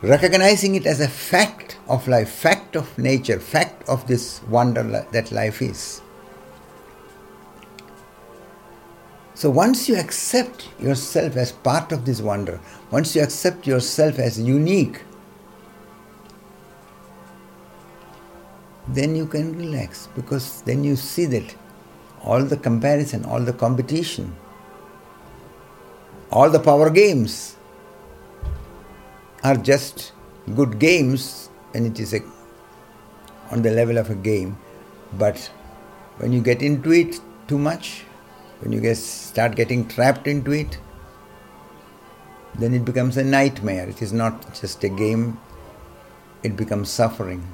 recognizing 0.00 0.76
it 0.76 0.86
as 0.86 1.00
a 1.00 1.08
fact 1.08 1.76
of 1.88 2.08
life, 2.08 2.30
fact 2.30 2.74
of 2.74 2.96
nature, 2.96 3.38
fact 3.38 3.86
of 3.86 4.06
this 4.06 4.40
wonder 4.44 5.06
that 5.12 5.30
life 5.30 5.60
is. 5.60 6.00
So 9.36 9.50
once 9.50 9.86
you 9.86 9.96
accept 9.96 10.66
yourself 10.80 11.36
as 11.36 11.52
part 11.52 11.92
of 11.92 12.06
this 12.06 12.22
wonder, 12.22 12.58
once 12.90 13.14
you 13.14 13.22
accept 13.22 13.66
yourself 13.66 14.18
as 14.18 14.40
unique, 14.40 15.02
then 18.88 19.14
you 19.14 19.26
can 19.26 19.54
relax 19.58 20.08
because 20.16 20.62
then 20.62 20.82
you 20.84 20.96
see 20.96 21.26
that 21.26 21.54
all 22.22 22.44
the 22.44 22.56
comparison, 22.56 23.26
all 23.26 23.40
the 23.40 23.52
competition, 23.52 24.34
all 26.32 26.48
the 26.48 26.58
power 26.58 26.88
games 26.88 27.56
are 29.44 29.56
just 29.56 30.12
good 30.54 30.78
games 30.78 31.50
and 31.74 31.86
it 31.86 32.00
is 32.00 32.14
a, 32.14 32.20
on 33.50 33.60
the 33.60 33.70
level 33.70 33.98
of 33.98 34.08
a 34.08 34.14
game. 34.14 34.56
But 35.18 35.38
when 36.16 36.32
you 36.32 36.40
get 36.40 36.62
into 36.62 36.90
it 36.92 37.20
too 37.48 37.58
much, 37.58 38.06
when 38.60 38.72
you 38.72 38.80
get, 38.80 38.96
start 38.96 39.56
getting 39.56 39.86
trapped 39.86 40.26
into 40.26 40.52
it, 40.52 40.78
then 42.58 42.72
it 42.72 42.84
becomes 42.84 43.16
a 43.16 43.24
nightmare. 43.24 43.88
It 43.88 44.00
is 44.00 44.12
not 44.12 44.54
just 44.54 44.82
a 44.84 44.88
game, 44.88 45.38
it 46.42 46.56
becomes 46.56 46.90
suffering 46.90 47.46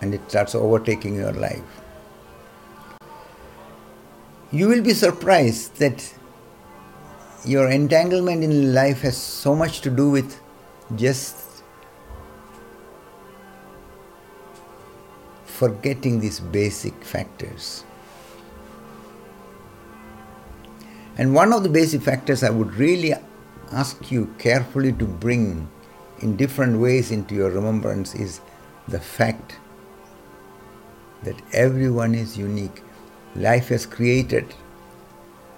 and 0.00 0.14
it 0.14 0.20
starts 0.28 0.54
overtaking 0.54 1.14
your 1.14 1.32
life. 1.32 1.62
You 4.52 4.68
will 4.68 4.82
be 4.82 4.92
surprised 4.92 5.76
that 5.78 6.14
your 7.44 7.70
entanglement 7.70 8.44
in 8.44 8.74
life 8.74 9.00
has 9.00 9.16
so 9.16 9.54
much 9.54 9.80
to 9.82 9.90
do 9.90 10.10
with 10.10 10.40
just 10.94 11.36
forgetting 15.44 16.20
these 16.20 16.38
basic 16.38 17.02
factors. 17.02 17.84
And 21.18 21.34
one 21.34 21.52
of 21.52 21.62
the 21.62 21.68
basic 21.68 22.02
factors 22.02 22.42
I 22.42 22.50
would 22.50 22.74
really 22.74 23.14
ask 23.72 24.10
you 24.10 24.34
carefully 24.38 24.92
to 24.92 25.04
bring 25.04 25.68
in 26.20 26.36
different 26.36 26.78
ways 26.78 27.10
into 27.10 27.34
your 27.34 27.50
remembrance 27.50 28.14
is 28.14 28.40
the 28.86 29.00
fact 29.00 29.56
that 31.22 31.40
everyone 31.52 32.14
is 32.14 32.36
unique. 32.36 32.82
Life 33.34 33.68
has 33.68 33.86
created 33.86 34.54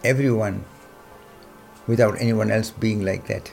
everyone 0.05 0.65
without 1.87 2.21
anyone 2.21 2.51
else 2.51 2.71
being 2.71 3.05
like 3.05 3.27
that. 3.27 3.51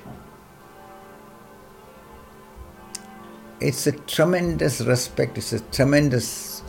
It's 3.60 3.88
a 3.88 3.94
tremendous 3.94 4.82
respect, 4.82 5.38
it's 5.38 5.54
a 5.54 5.60
tremendous, 5.60 6.62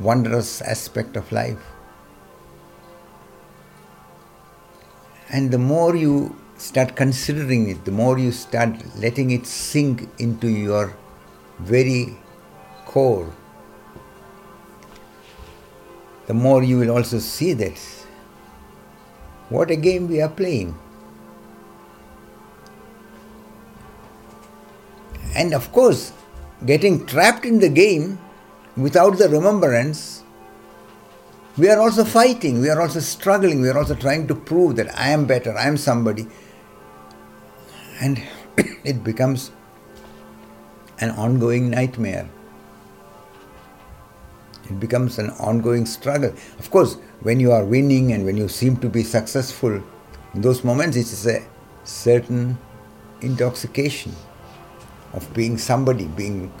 wondrous 0.00 0.62
aspect 0.62 1.16
of 1.16 1.30
life. 1.32 1.75
And 5.36 5.50
the 5.50 5.58
more 5.58 5.94
you 5.94 6.34
start 6.56 6.96
considering 6.96 7.68
it, 7.68 7.84
the 7.84 7.90
more 7.90 8.18
you 8.18 8.32
start 8.32 8.70
letting 8.98 9.32
it 9.32 9.46
sink 9.46 10.08
into 10.18 10.48
your 10.48 10.96
very 11.58 12.16
core, 12.86 13.30
the 16.26 16.32
more 16.32 16.62
you 16.62 16.78
will 16.78 16.90
also 16.90 17.18
see 17.18 17.52
that 17.52 17.76
what 19.50 19.70
a 19.70 19.76
game 19.76 20.08
we 20.08 20.22
are 20.22 20.30
playing. 20.30 20.74
And 25.34 25.52
of 25.52 25.70
course, 25.70 26.14
getting 26.64 27.04
trapped 27.04 27.44
in 27.44 27.58
the 27.58 27.68
game 27.68 28.18
without 28.74 29.18
the 29.18 29.28
remembrance, 29.28 30.22
we 31.58 31.68
are 31.70 31.80
also 31.80 32.04
fighting, 32.04 32.60
we 32.60 32.68
are 32.68 32.80
also 32.80 33.00
struggling, 33.00 33.62
we 33.62 33.68
are 33.68 33.78
also 33.78 33.94
trying 33.94 34.26
to 34.28 34.34
prove 34.34 34.76
that 34.76 34.98
I 34.98 35.08
am 35.10 35.26
better, 35.26 35.56
I 35.56 35.66
am 35.66 35.76
somebody. 35.76 36.26
And 38.00 38.22
it 38.84 39.02
becomes 39.02 39.50
an 41.00 41.10
ongoing 41.10 41.70
nightmare. 41.70 42.28
It 44.68 44.80
becomes 44.80 45.18
an 45.18 45.30
ongoing 45.30 45.86
struggle. 45.86 46.34
Of 46.58 46.70
course, 46.70 46.94
when 47.20 47.40
you 47.40 47.52
are 47.52 47.64
winning 47.64 48.12
and 48.12 48.24
when 48.24 48.36
you 48.36 48.48
seem 48.48 48.76
to 48.78 48.88
be 48.88 49.02
successful, 49.02 49.82
in 50.34 50.42
those 50.42 50.64
moments 50.64 50.96
it 50.96 51.06
is 51.12 51.26
a 51.26 51.46
certain 51.84 52.58
intoxication 53.22 54.12
of 55.12 55.32
being 55.32 55.56
somebody, 55.56 56.06
being 56.06 56.52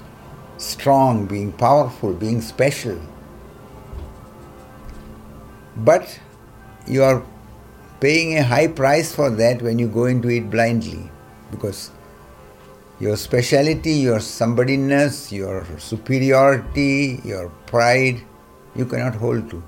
strong, 0.56 1.26
being 1.26 1.52
powerful, 1.52 2.14
being 2.14 2.40
special. 2.40 2.98
But 5.76 6.18
you 6.86 7.02
are 7.02 7.22
paying 8.00 8.38
a 8.38 8.42
high 8.42 8.68
price 8.68 9.14
for 9.14 9.30
that 9.30 9.62
when 9.62 9.78
you 9.78 9.88
go 9.88 10.06
into 10.06 10.28
it 10.28 10.50
blindly 10.50 11.10
because 11.50 11.90
your 12.98 13.16
speciality, 13.16 13.92
your 13.92 14.18
somebodyness, 14.18 15.30
your 15.30 15.66
superiority, 15.78 17.20
your 17.24 17.50
pride, 17.66 18.22
you 18.74 18.86
cannot 18.86 19.14
hold 19.14 19.50
to. 19.50 19.62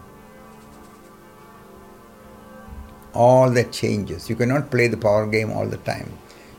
All 3.12 3.50
that 3.50 3.72
changes. 3.72 4.30
You 4.30 4.36
cannot 4.36 4.70
play 4.70 4.86
the 4.86 4.96
power 4.96 5.26
game 5.26 5.50
all 5.50 5.66
the 5.66 5.76
time. 5.78 6.10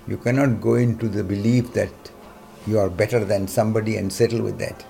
You 0.07 0.17
cannot 0.17 0.61
go 0.61 0.75
into 0.75 1.07
the 1.07 1.23
belief 1.23 1.73
that 1.73 1.91
you 2.67 2.77
are 2.77 2.89
better 2.89 3.23
than 3.23 3.47
somebody 3.47 3.97
and 3.97 4.11
settle 4.11 4.41
with 4.41 4.59
that. 4.59 4.85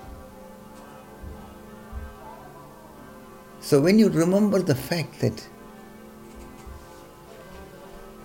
So 3.60 3.80
when 3.80 3.98
you 3.98 4.08
remember 4.08 4.60
the 4.60 4.74
fact 4.74 5.20
that 5.20 5.46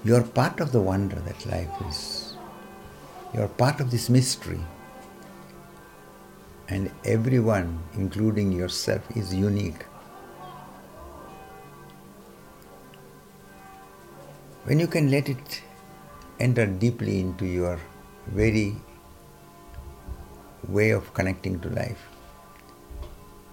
you 0.03 0.15
are 0.15 0.23
part 0.23 0.59
of 0.59 0.71
the 0.71 0.81
wonder 0.81 1.17
that 1.17 1.45
life 1.45 1.69
is, 1.87 2.35
you 3.33 3.41
are 3.41 3.47
part 3.47 3.79
of 3.81 3.91
this 3.91 4.09
mystery, 4.09 4.59
and 6.69 6.89
everyone, 7.03 7.79
including 7.95 8.51
yourself, 8.51 9.03
is 9.15 9.35
unique. 9.35 9.83
When 14.63 14.79
you 14.79 14.87
can 14.87 15.11
let 15.11 15.29
it 15.29 15.61
enter 16.39 16.65
deeply 16.65 17.19
into 17.19 17.45
your 17.45 17.79
very 18.27 18.75
way 20.69 20.89
of 20.89 21.13
connecting 21.13 21.59
to 21.59 21.69
life. 21.69 22.14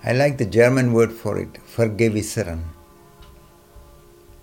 I 0.05 0.13
like 0.13 0.39
the 0.39 0.47
German 0.47 0.93
word 0.93 1.13
for 1.13 1.39
it, 1.39 1.53
vergewissern. 1.77 2.63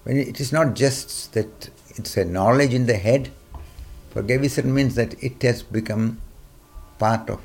When 0.04 0.18
it 0.18 0.40
is 0.40 0.54
not 0.54 0.74
just 0.74 1.34
that 1.34 1.70
it's 1.98 2.16
a 2.16 2.24
knowledge 2.24 2.74
in 2.74 2.86
the 2.86 2.96
head, 2.96 3.30
vergewissern 4.14 4.66
means 4.66 4.96
that 4.96 5.22
it 5.22 5.42
has 5.42 5.62
become 5.62 6.22
part 6.98 7.30
of 7.30 7.42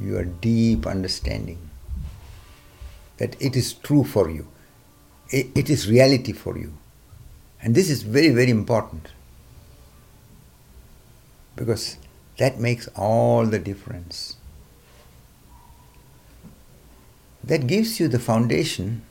your 0.00 0.24
deep 0.24 0.86
understanding. 0.86 1.58
That 3.18 3.36
it 3.40 3.54
is 3.54 3.74
true 3.74 4.04
for 4.04 4.30
you, 4.30 4.48
it, 5.28 5.48
it 5.54 5.68
is 5.68 5.90
reality 5.90 6.32
for 6.32 6.56
you. 6.56 6.72
And 7.62 7.74
this 7.74 7.90
is 7.90 8.02
very, 8.02 8.30
very 8.30 8.50
important 8.50 9.08
because 11.56 11.98
that 12.38 12.58
makes 12.58 12.88
all 12.96 13.46
the 13.46 13.58
difference. 13.58 14.36
That 17.46 17.66
gives 17.66 18.00
you 18.00 18.08
the 18.08 18.18
foundation 18.18 19.02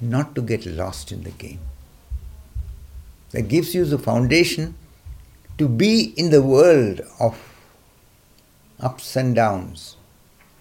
not 0.00 0.34
to 0.34 0.42
get 0.42 0.66
lost 0.66 1.12
in 1.12 1.22
the 1.22 1.30
game. 1.30 1.60
That 3.30 3.48
gives 3.48 3.74
you 3.74 3.84
the 3.84 3.98
foundation 3.98 4.74
to 5.58 5.68
be 5.68 6.12
in 6.16 6.30
the 6.30 6.42
world 6.42 7.00
of 7.18 7.38
ups 8.78 9.16
and 9.16 9.34
downs, 9.34 9.96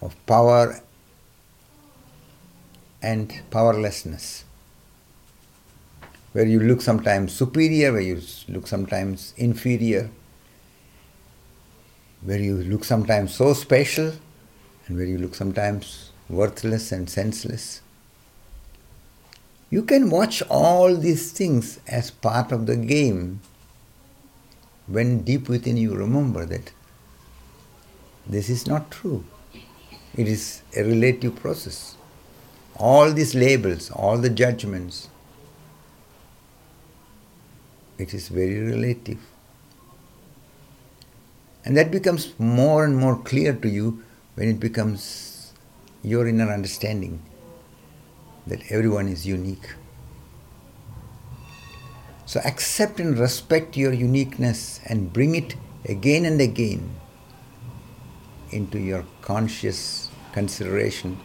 of 0.01 0.15
power 0.25 0.79
and 3.01 3.41
powerlessness, 3.51 4.45
where 6.31 6.45
you 6.45 6.61
look 6.61 6.81
sometimes 6.81 7.33
superior, 7.33 7.91
where 7.91 8.01
you 8.01 8.21
look 8.47 8.67
sometimes 8.67 9.33
inferior 9.35 10.09
where 12.25 12.39
you 12.39 12.55
look 12.63 12.83
sometimes 12.83 13.35
so 13.35 13.53
special 13.53 14.11
and 14.87 14.97
where 14.97 15.05
you 15.05 15.17
look 15.17 15.35
sometimes 15.35 16.04
worthless 16.29 16.91
and 16.91 17.09
senseless. 17.09 17.81
You 19.69 19.83
can 19.83 20.09
watch 20.09 20.41
all 20.49 20.95
these 20.95 21.31
things 21.31 21.79
as 21.87 22.11
part 22.11 22.51
of 22.51 22.65
the 22.65 22.75
game 22.75 23.41
when 24.87 25.23
deep 25.23 25.49
within 25.49 25.77
you 25.77 25.95
remember 25.95 26.45
that 26.45 26.71
this 28.27 28.49
is 28.49 28.67
not 28.67 28.91
true. 28.91 29.25
It 30.15 30.27
is 30.27 30.61
a 30.75 30.83
relative 30.83 31.35
process. 31.35 31.97
All 32.77 33.11
these 33.11 33.35
labels, 33.35 33.91
all 33.91 34.17
the 34.17 34.29
judgments, 34.29 35.09
it 37.97 38.13
is 38.13 38.29
very 38.29 38.59
relative. 38.59 39.19
And 41.63 41.75
that 41.75 41.91
becomes 41.91 42.33
more 42.37 42.85
and 42.85 42.97
more 42.97 43.17
clear 43.17 43.53
to 43.53 43.67
you 43.67 44.03
when 44.35 44.47
it 44.49 44.59
becomes 44.59 45.34
your 46.05 46.27
inner 46.27 46.51
understanding 46.53 47.19
that 48.45 48.61
everyone 48.69 49.07
is 49.07 49.25
unique. 49.25 49.73
So 52.27 52.39
accept 52.45 52.99
and 52.99 53.17
respect 53.17 53.75
your 53.75 53.91
uniqueness 53.91 54.79
and 54.85 55.11
bring 55.11 55.33
it 55.35 55.55
again 55.85 56.25
and 56.25 56.39
again 56.39 56.95
into 58.51 58.79
your 58.79 59.03
conscious 59.21 60.09
consideration. 60.31 61.17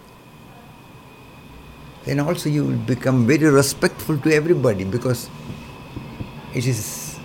Then 2.05 2.21
also 2.21 2.49
you 2.49 2.65
will 2.65 2.79
become 2.79 3.27
very 3.27 3.51
respectful 3.51 4.19
to 4.19 4.33
everybody 4.33 4.85
because 4.85 5.29
it 6.55 6.67
is 6.67 7.19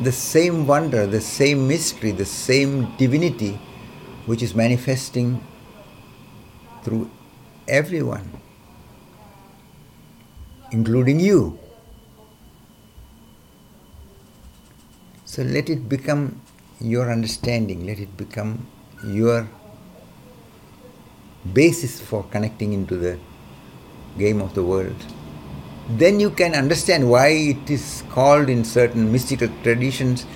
the 0.00 0.12
same 0.12 0.66
wonder, 0.66 1.06
the 1.06 1.20
same 1.20 1.68
mystery, 1.68 2.10
the 2.10 2.24
same 2.24 2.92
divinity 2.96 3.60
which 4.26 4.42
is 4.42 4.54
manifesting 4.54 5.40
through 6.88 7.10
everyone, 7.68 8.32
including 10.72 11.20
you. 11.20 11.58
So 15.26 15.42
let 15.42 15.68
it 15.68 15.88
become 15.88 16.40
your 16.80 17.12
understanding, 17.12 17.84
let 17.84 17.98
it 17.98 18.16
become 18.16 18.66
your 19.04 19.46
basis 21.52 22.00
for 22.00 22.24
connecting 22.24 22.72
into 22.72 22.96
the 22.96 23.18
game 24.16 24.40
of 24.40 24.54
the 24.54 24.64
world 24.64 24.96
then 25.88 26.20
you 26.20 26.30
can 26.30 26.54
understand 26.54 27.08
why 27.08 27.28
it 27.28 27.70
is 27.70 28.04
called 28.10 28.50
in 28.50 28.62
certain 28.62 29.10
mystical 29.10 29.48
traditions 29.62 30.26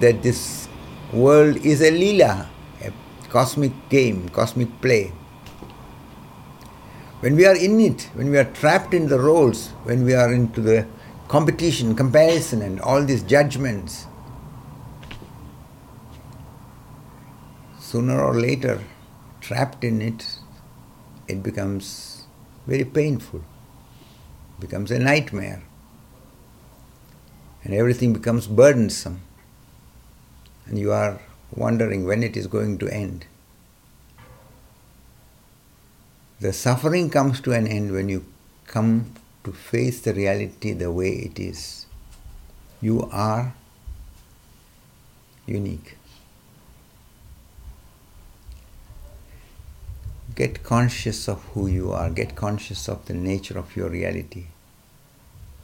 that 0.00 0.22
this 0.22 0.68
world 1.12 1.56
is 1.58 1.82
a 1.82 1.90
lila, 1.90 2.48
a 2.80 2.90
cosmic 3.28 3.72
game, 3.90 4.28
cosmic 4.30 4.80
play. 4.80 5.12
When 7.22 7.36
we 7.36 7.46
are 7.46 7.54
in 7.54 7.78
it, 7.78 8.10
when 8.14 8.32
we 8.32 8.38
are 8.38 8.52
trapped 8.52 8.92
in 8.92 9.06
the 9.06 9.20
roles, 9.20 9.68
when 9.84 10.04
we 10.04 10.12
are 10.12 10.32
into 10.34 10.60
the 10.60 10.88
competition, 11.28 11.94
comparison, 11.94 12.62
and 12.62 12.80
all 12.80 13.04
these 13.04 13.22
judgments, 13.22 14.06
sooner 17.78 18.20
or 18.20 18.34
later, 18.34 18.82
trapped 19.40 19.84
in 19.84 20.02
it, 20.02 20.38
it 21.28 21.44
becomes 21.44 22.24
very 22.66 22.84
painful, 22.84 23.44
becomes 24.58 24.90
a 24.90 24.98
nightmare, 24.98 25.62
and 27.62 27.72
everything 27.72 28.12
becomes 28.12 28.48
burdensome, 28.48 29.20
and 30.66 30.76
you 30.76 30.90
are 30.90 31.20
wondering 31.54 32.04
when 32.04 32.24
it 32.24 32.36
is 32.36 32.48
going 32.48 32.78
to 32.78 32.92
end. 32.92 33.26
The 36.42 36.52
suffering 36.52 37.08
comes 37.08 37.40
to 37.42 37.52
an 37.52 37.68
end 37.68 37.92
when 37.92 38.08
you 38.08 38.24
come 38.66 39.12
to 39.44 39.52
face 39.52 40.00
the 40.00 40.12
reality 40.12 40.72
the 40.72 40.90
way 40.90 41.10
it 41.10 41.38
is. 41.38 41.86
You 42.80 43.08
are 43.12 43.54
unique. 45.46 45.96
Get 50.34 50.64
conscious 50.64 51.28
of 51.28 51.44
who 51.54 51.68
you 51.68 51.92
are, 51.92 52.10
get 52.10 52.34
conscious 52.34 52.88
of 52.88 53.06
the 53.06 53.14
nature 53.14 53.56
of 53.56 53.76
your 53.76 53.88
reality. 53.88 54.46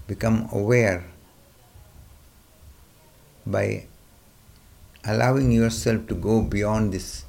Become 0.06 0.48
aware 0.52 1.06
by 3.44 3.86
allowing 5.04 5.50
yourself 5.50 6.06
to 6.06 6.14
go 6.14 6.40
beyond 6.40 6.92
this 6.92 7.24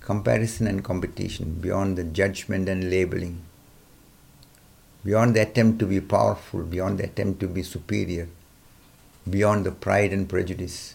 comparison 0.00 0.66
and 0.66 0.82
competition, 0.82 1.58
beyond 1.60 1.96
the 1.96 2.04
judgment 2.04 2.68
and 2.68 2.90
labeling, 2.90 3.42
beyond 5.04 5.36
the 5.36 5.42
attempt 5.42 5.78
to 5.78 5.86
be 5.86 6.00
powerful, 6.00 6.62
beyond 6.62 6.98
the 6.98 7.04
attempt 7.04 7.40
to 7.40 7.48
be 7.48 7.62
superior, 7.62 8.28
beyond 9.28 9.64
the 9.66 9.70
pride 9.70 10.12
and 10.12 10.28
prejudice. 10.28 10.94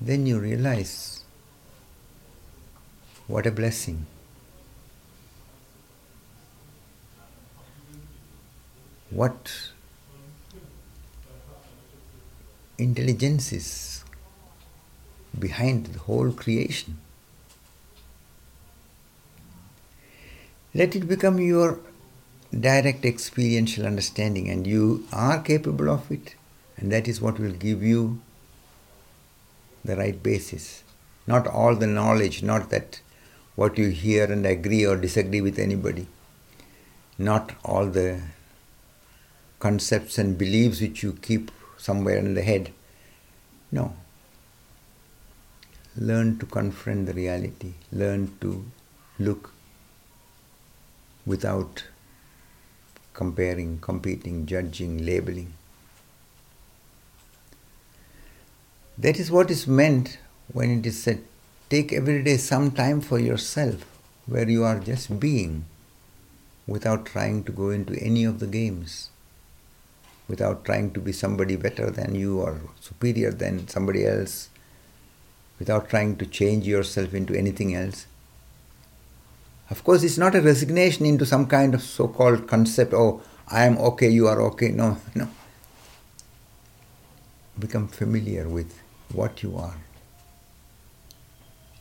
Then 0.00 0.26
you 0.26 0.38
realize 0.38 1.24
what 3.26 3.46
a 3.46 3.50
blessing. 3.50 4.06
What 9.10 9.52
intelligence 12.78 13.52
is 13.52 13.89
behind 15.38 15.86
the 15.86 15.98
whole 16.00 16.32
creation. 16.32 16.98
Let 20.74 20.94
it 20.94 21.08
become 21.08 21.40
your 21.40 21.80
direct 22.58 23.04
experiential 23.04 23.86
understanding, 23.86 24.48
and 24.48 24.66
you 24.66 25.06
are 25.12 25.40
capable 25.40 25.90
of 25.90 26.10
it, 26.10 26.34
and 26.76 26.90
that 26.92 27.08
is 27.08 27.20
what 27.20 27.38
will 27.38 27.52
give 27.52 27.82
you 27.82 28.20
the 29.84 29.96
right 29.96 30.22
basis. 30.22 30.82
Not 31.26 31.46
all 31.46 31.76
the 31.76 31.86
knowledge, 31.86 32.42
not 32.42 32.70
that 32.70 33.00
what 33.56 33.78
you 33.78 33.88
hear 33.88 34.24
and 34.32 34.46
agree 34.46 34.86
or 34.86 34.96
disagree 34.96 35.40
with 35.40 35.58
anybody, 35.58 36.06
not 37.18 37.52
all 37.64 37.86
the 37.86 38.22
concepts 39.58 40.18
and 40.18 40.38
beliefs 40.38 40.80
which 40.80 41.02
you 41.02 41.12
keep 41.20 41.50
somewhere 41.76 42.16
in 42.16 42.34
the 42.34 42.42
head. 42.42 42.72
No. 43.70 43.94
Learn 45.96 46.38
to 46.38 46.46
confront 46.46 47.06
the 47.06 47.12
reality, 47.12 47.74
learn 47.92 48.36
to 48.40 48.64
look 49.18 49.52
without 51.26 51.84
comparing, 53.12 53.78
competing, 53.80 54.46
judging, 54.46 55.04
labeling. 55.04 55.52
That 58.96 59.18
is 59.18 59.30
what 59.30 59.50
is 59.50 59.66
meant 59.66 60.18
when 60.52 60.70
it 60.70 60.86
is 60.86 61.02
said, 61.02 61.24
take 61.70 61.92
every 61.92 62.22
day 62.22 62.36
some 62.36 62.70
time 62.70 63.00
for 63.00 63.18
yourself, 63.18 63.84
where 64.26 64.48
you 64.48 64.62
are 64.62 64.78
just 64.78 65.18
being, 65.18 65.64
without 66.66 67.06
trying 67.06 67.42
to 67.44 67.52
go 67.52 67.70
into 67.70 67.94
any 68.00 68.24
of 68.24 68.40
the 68.40 68.46
games, 68.46 69.10
without 70.28 70.64
trying 70.64 70.92
to 70.92 71.00
be 71.00 71.12
somebody 71.12 71.56
better 71.56 71.90
than 71.90 72.14
you 72.14 72.40
or 72.40 72.60
superior 72.80 73.32
than 73.32 73.66
somebody 73.68 74.06
else, 74.06 74.49
without 75.60 75.88
trying 75.88 76.16
to 76.16 76.26
change 76.26 76.66
yourself 76.66 77.14
into 77.14 77.34
anything 77.34 77.76
else. 77.76 78.06
Of 79.68 79.84
course, 79.84 80.02
it's 80.02 80.18
not 80.18 80.34
a 80.34 80.40
resignation 80.40 81.06
into 81.06 81.24
some 81.24 81.46
kind 81.46 81.74
of 81.74 81.82
so 81.82 82.08
called 82.08 82.48
concept, 82.48 82.92
oh, 82.92 83.22
I 83.46 83.66
am 83.66 83.78
okay, 83.78 84.08
you 84.08 84.26
are 84.26 84.40
okay. 84.42 84.70
No, 84.70 84.96
no. 85.14 85.28
Become 87.58 87.86
familiar 87.88 88.48
with 88.48 88.80
what 89.12 89.44
you 89.44 89.56
are. 89.56 89.76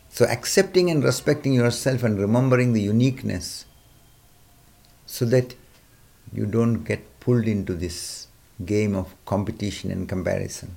So, 0.09 0.25
accepting 0.25 0.91
and 0.91 1.03
respecting 1.03 1.53
yourself 1.53 2.03
and 2.03 2.19
remembering 2.19 2.73
the 2.73 2.81
uniqueness 2.81 3.65
so 5.05 5.25
that 5.25 5.55
you 6.33 6.45
don't 6.45 6.83
get 6.83 7.19
pulled 7.19 7.47
into 7.47 7.73
this 7.73 8.27
game 8.65 8.95
of 8.95 9.13
competition 9.25 9.91
and 9.91 10.09
comparison, 10.09 10.75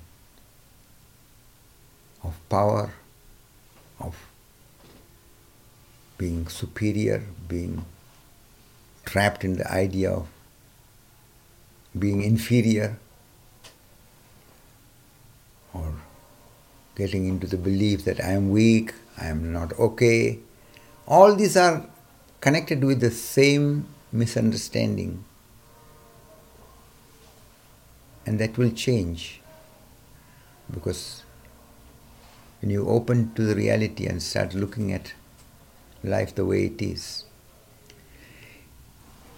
of 2.23 2.33
power, 2.49 2.93
of 3.99 4.15
being 6.17 6.47
superior, 6.47 7.23
being 7.47 7.85
trapped 9.05 9.43
in 9.43 9.57
the 9.57 9.69
idea 9.71 10.11
of 10.11 10.27
being 11.97 12.21
inferior, 12.21 12.97
or 15.73 15.93
getting 16.95 17.27
into 17.27 17.47
the 17.47 17.57
belief 17.57 18.05
that 18.05 18.23
I 18.23 18.31
am 18.31 18.49
weak, 18.51 18.93
I 19.17 19.27
am 19.27 19.51
not 19.51 19.73
okay. 19.79 20.39
All 21.07 21.35
these 21.35 21.57
are 21.57 21.85
connected 22.39 22.83
with 22.83 22.99
the 22.99 23.11
same 23.11 23.87
misunderstanding. 24.11 25.23
And 28.25 28.39
that 28.39 28.57
will 28.57 28.71
change 28.71 29.41
because 30.71 31.22
when 32.63 32.69
you 32.69 32.87
open 32.87 33.33
to 33.33 33.43
the 33.43 33.55
reality 33.55 34.05
and 34.07 34.23
start 34.23 34.53
looking 34.53 34.93
at 34.93 35.13
life 36.01 36.33
the 36.33 36.45
way 36.45 36.67
it 36.67 36.81
is, 36.81 37.25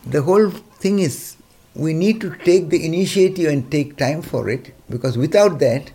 the 0.06 0.22
whole 0.22 0.52
thing 0.52 1.00
is 1.00 1.36
we 1.74 1.92
need 1.92 2.22
to 2.22 2.36
take 2.46 2.70
the 2.70 2.86
initiative 2.86 3.52
and 3.52 3.72
take 3.72 3.98
time 3.98 4.22
for 4.22 4.48
it 4.48 4.76
because 4.92 5.18
without 5.18 5.58
that, 5.58 5.92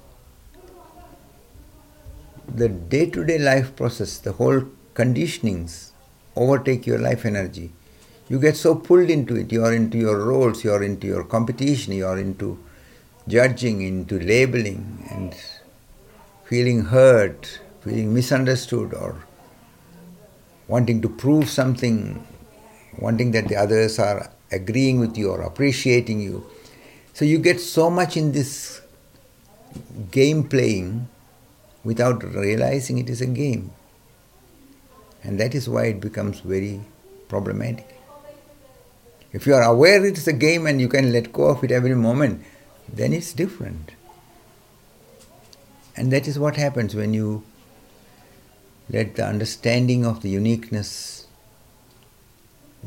the 2.52 2.68
day 2.68 3.08
to 3.08 3.24
day 3.24 3.38
life 3.38 3.76
process, 3.76 4.18
the 4.18 4.32
whole 4.32 4.62
conditionings 4.94 5.92
overtake 6.34 6.84
your 6.84 6.98
life 6.98 7.24
energy. 7.24 7.70
You 8.28 8.40
get 8.40 8.56
so 8.56 8.74
pulled 8.74 9.08
into 9.08 9.36
it, 9.36 9.52
you 9.52 9.64
are 9.64 9.72
into 9.72 9.98
your 9.98 10.18
roles, 10.18 10.64
you 10.64 10.72
are 10.72 10.82
into 10.82 11.06
your 11.06 11.22
competition, 11.22 11.92
you 11.92 12.06
are 12.06 12.18
into 12.18 12.58
judging, 13.28 13.82
into 13.82 14.18
labeling, 14.18 15.06
and 15.12 15.32
feeling 16.50 16.86
hurt, 16.86 17.60
feeling 17.80 18.12
misunderstood, 18.12 18.92
or 18.92 19.24
wanting 20.66 21.00
to 21.00 21.08
prove 21.08 21.48
something, 21.48 22.26
wanting 22.98 23.30
that 23.30 23.46
the 23.46 23.54
others 23.54 24.00
are 24.00 24.32
agreeing 24.50 24.98
with 24.98 25.16
you 25.16 25.30
or 25.30 25.42
appreciating 25.42 26.20
you. 26.20 26.44
So 27.12 27.24
you 27.24 27.38
get 27.38 27.60
so 27.60 27.88
much 27.88 28.16
in 28.16 28.32
this 28.32 28.80
game 30.10 30.48
playing 30.48 31.08
without 31.84 32.24
realizing 32.24 32.98
it 32.98 33.08
is 33.08 33.20
a 33.20 33.26
game. 33.26 33.70
And 35.22 35.38
that 35.38 35.54
is 35.54 35.68
why 35.68 35.84
it 35.84 36.00
becomes 36.00 36.40
very 36.40 36.80
problematic. 37.28 37.96
If 39.32 39.46
you 39.46 39.54
are 39.54 39.62
aware 39.62 40.04
it 40.04 40.18
is 40.18 40.26
a 40.26 40.32
game 40.32 40.66
and 40.66 40.80
you 40.80 40.88
can 40.88 41.12
let 41.12 41.32
go 41.32 41.44
of 41.44 41.62
it 41.62 41.70
every 41.70 41.94
moment, 41.94 42.42
then 42.92 43.12
it's 43.12 43.32
different. 43.32 43.92
And 45.96 46.12
that 46.12 46.28
is 46.28 46.38
what 46.38 46.56
happens 46.56 46.94
when 46.94 47.14
you 47.14 47.42
let 48.88 49.16
the 49.16 49.24
understanding 49.24 50.04
of 50.04 50.22
the 50.22 50.30
uniqueness 50.30 51.26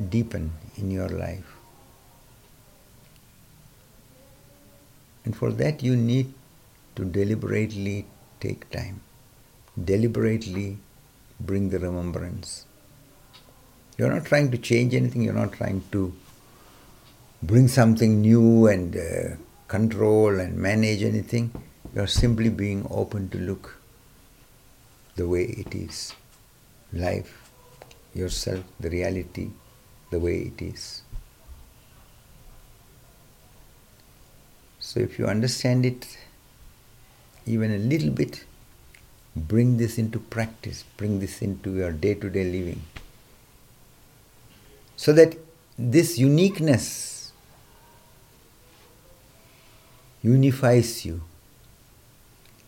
deepen 0.09 0.51
in 0.77 0.91
your 0.91 1.09
life. 1.09 1.55
And 5.25 5.35
for 5.35 5.51
that, 5.51 5.81
you 5.81 5.95
need 5.95 6.33
to 6.95 7.05
deliberately 7.05 8.05
take 8.39 8.69
time. 8.71 9.01
Deliberately 9.81 10.77
bring 11.39 11.69
the 11.69 11.79
remembrance. 11.79 12.65
You're 13.97 14.11
not 14.11 14.25
trying 14.25 14.51
to 14.51 14.57
change 14.57 14.93
anything, 14.93 15.21
you're 15.21 15.33
not 15.33 15.53
trying 15.53 15.83
to 15.91 16.13
bring 17.41 17.67
something 17.67 18.21
new 18.21 18.67
and 18.67 18.95
uh, 18.95 19.35
control 19.67 20.39
and 20.39 20.57
manage 20.57 21.03
anything. 21.03 21.51
You're 21.95 22.07
simply 22.07 22.49
being 22.49 22.87
open 22.89 23.29
to 23.29 23.37
look 23.37 23.77
the 25.15 25.27
way 25.27 25.43
it 25.43 25.75
is. 25.75 26.13
Life, 26.91 27.51
yourself, 28.15 28.63
the 28.79 28.89
reality, 28.89 29.49
the 30.09 30.19
way 30.19 30.51
it 30.53 30.61
is. 30.61 31.03
So 34.79 34.99
if 34.99 35.17
you 35.17 35.27
understand 35.27 35.85
it 35.85 36.17
even 37.45 37.71
a 37.71 37.77
little 37.77 38.11
bit, 38.11 38.45
bring 39.35 39.77
this 39.77 39.97
into 39.97 40.19
practice, 40.19 40.83
bring 40.97 41.19
this 41.19 41.41
into 41.41 41.75
your 41.75 41.91
day 41.91 42.15
to 42.15 42.29
day 42.29 42.43
living. 42.43 42.81
So 44.95 45.13
that 45.13 45.37
this 45.77 46.17
uniqueness 46.17 47.31
unifies 50.21 51.05
you. 51.05 51.21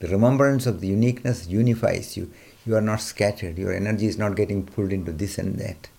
The 0.06 0.12
remembrance 0.12 0.68
of 0.68 0.82
the 0.82 0.88
uniqueness 0.88 1.48
unifies 1.48 2.16
you. 2.16 2.32
You 2.64 2.76
are 2.76 2.82
not 2.82 3.02
scattered, 3.02 3.58
your 3.58 3.74
energy 3.74 4.06
is 4.06 4.20
not 4.20 4.36
getting 4.36 4.64
pulled 4.64 4.94
into 4.94 5.12
this 5.12 5.40
and 5.40 5.58
that. 5.58 5.90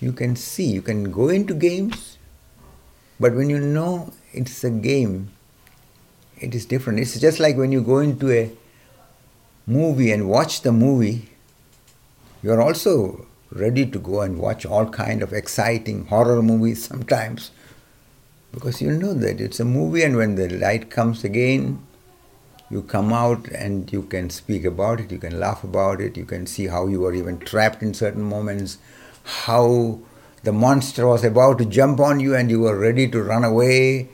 You 0.00 0.12
can 0.12 0.34
see, 0.34 0.64
you 0.64 0.82
can 0.82 1.12
go 1.12 1.28
into 1.28 1.54
games, 1.54 2.18
but 3.20 3.36
when 3.36 3.48
you 3.48 3.60
know 3.60 4.12
it's 4.32 4.64
a 4.64 4.70
game, 4.70 5.30
it 6.40 6.52
is 6.52 6.66
different. 6.66 6.98
It's 6.98 7.16
just 7.20 7.38
like 7.38 7.56
when 7.56 7.70
you 7.70 7.80
go 7.80 7.98
into 7.98 8.32
a 8.32 8.50
movie 9.64 10.10
and 10.10 10.28
watch 10.28 10.62
the 10.62 10.72
movie, 10.72 11.28
you 12.42 12.50
are 12.50 12.60
also 12.60 13.24
ready 13.52 13.86
to 13.86 14.00
go 14.00 14.22
and 14.22 14.36
watch 14.36 14.66
all 14.66 14.90
kind 14.90 15.22
of 15.22 15.32
exciting 15.32 16.06
horror 16.06 16.42
movies 16.42 16.84
sometimes 16.84 17.52
because 18.50 18.82
you 18.82 18.90
know 18.90 19.14
that 19.14 19.40
it's 19.40 19.60
a 19.60 19.64
movie 19.64 20.02
and 20.02 20.16
when 20.16 20.34
the 20.34 20.48
light 20.48 20.90
comes 20.90 21.22
again 21.22 21.85
you 22.70 22.82
come 22.82 23.12
out 23.12 23.46
and 23.48 23.92
you 23.92 24.02
can 24.02 24.28
speak 24.30 24.64
about 24.64 25.00
it 25.00 25.12
you 25.12 25.18
can 25.18 25.38
laugh 25.38 25.62
about 25.62 26.00
it 26.00 26.16
you 26.16 26.24
can 26.24 26.46
see 26.46 26.66
how 26.66 26.86
you 26.86 27.00
were 27.00 27.14
even 27.14 27.38
trapped 27.38 27.82
in 27.82 27.94
certain 27.94 28.22
moments 28.22 28.78
how 29.44 29.98
the 30.42 30.52
monster 30.52 31.06
was 31.06 31.24
about 31.24 31.58
to 31.58 31.64
jump 31.64 32.00
on 32.00 32.20
you 32.20 32.34
and 32.34 32.50
you 32.50 32.60
were 32.60 32.78
ready 32.78 33.08
to 33.08 33.22
run 33.22 33.44
away 33.44 34.08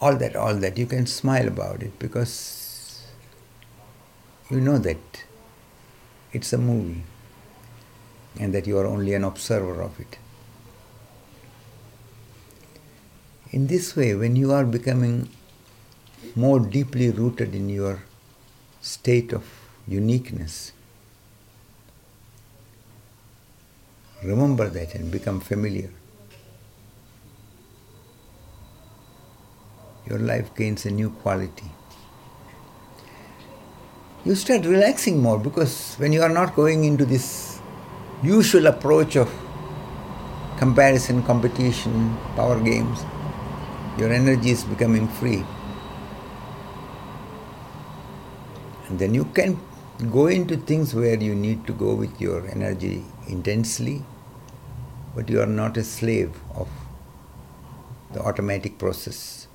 all 0.00 0.16
that 0.16 0.36
all 0.36 0.54
that 0.54 0.76
you 0.76 0.86
can 0.86 1.06
smile 1.06 1.48
about 1.48 1.82
it 1.82 1.98
because 1.98 3.06
you 4.50 4.60
know 4.60 4.78
that 4.78 5.24
it's 6.32 6.52
a 6.52 6.58
movie 6.58 7.04
and 8.38 8.52
that 8.54 8.66
you 8.66 8.78
are 8.78 8.86
only 8.86 9.14
an 9.14 9.24
observer 9.24 9.80
of 9.80 9.98
it. 10.00 10.18
In 13.50 13.68
this 13.68 13.94
way, 13.94 14.14
when 14.14 14.34
you 14.34 14.50
are 14.52 14.64
becoming 14.64 15.30
more 16.36 16.60
deeply 16.60 17.10
rooted 17.10 17.54
in 17.54 17.68
your 17.68 18.02
state 18.80 19.32
of 19.32 19.44
uniqueness, 19.86 20.72
remember 24.22 24.68
that 24.68 24.94
and 24.94 25.10
become 25.10 25.40
familiar. 25.40 25.90
Your 30.06 30.18
life 30.18 30.54
gains 30.54 30.84
a 30.84 30.90
new 30.90 31.10
quality. 31.10 31.70
You 34.24 34.34
start 34.34 34.64
relaxing 34.64 35.20
more 35.20 35.38
because 35.38 35.94
when 35.96 36.12
you 36.12 36.22
are 36.22 36.28
not 36.28 36.54
going 36.54 36.84
into 36.84 37.04
this 37.04 37.58
usual 38.22 38.66
approach 38.66 39.16
of 39.16 39.30
comparison, 40.58 41.22
competition, 41.22 42.16
power 42.36 42.58
games, 42.60 43.04
your 43.98 44.12
energy 44.12 44.50
is 44.50 44.64
becoming 44.64 45.08
free. 45.08 45.44
And 48.83 48.83
then 48.98 49.14
you 49.14 49.24
can 49.26 49.58
go 50.10 50.26
into 50.26 50.56
things 50.56 50.94
where 50.94 51.18
you 51.18 51.34
need 51.34 51.66
to 51.66 51.72
go 51.72 51.94
with 51.94 52.20
your 52.20 52.46
energy 52.48 53.04
intensely, 53.28 54.02
but 55.14 55.28
you 55.28 55.40
are 55.40 55.46
not 55.46 55.76
a 55.76 55.84
slave 55.84 56.34
of 56.54 56.68
the 58.12 58.20
automatic 58.20 58.78
process. 58.78 59.48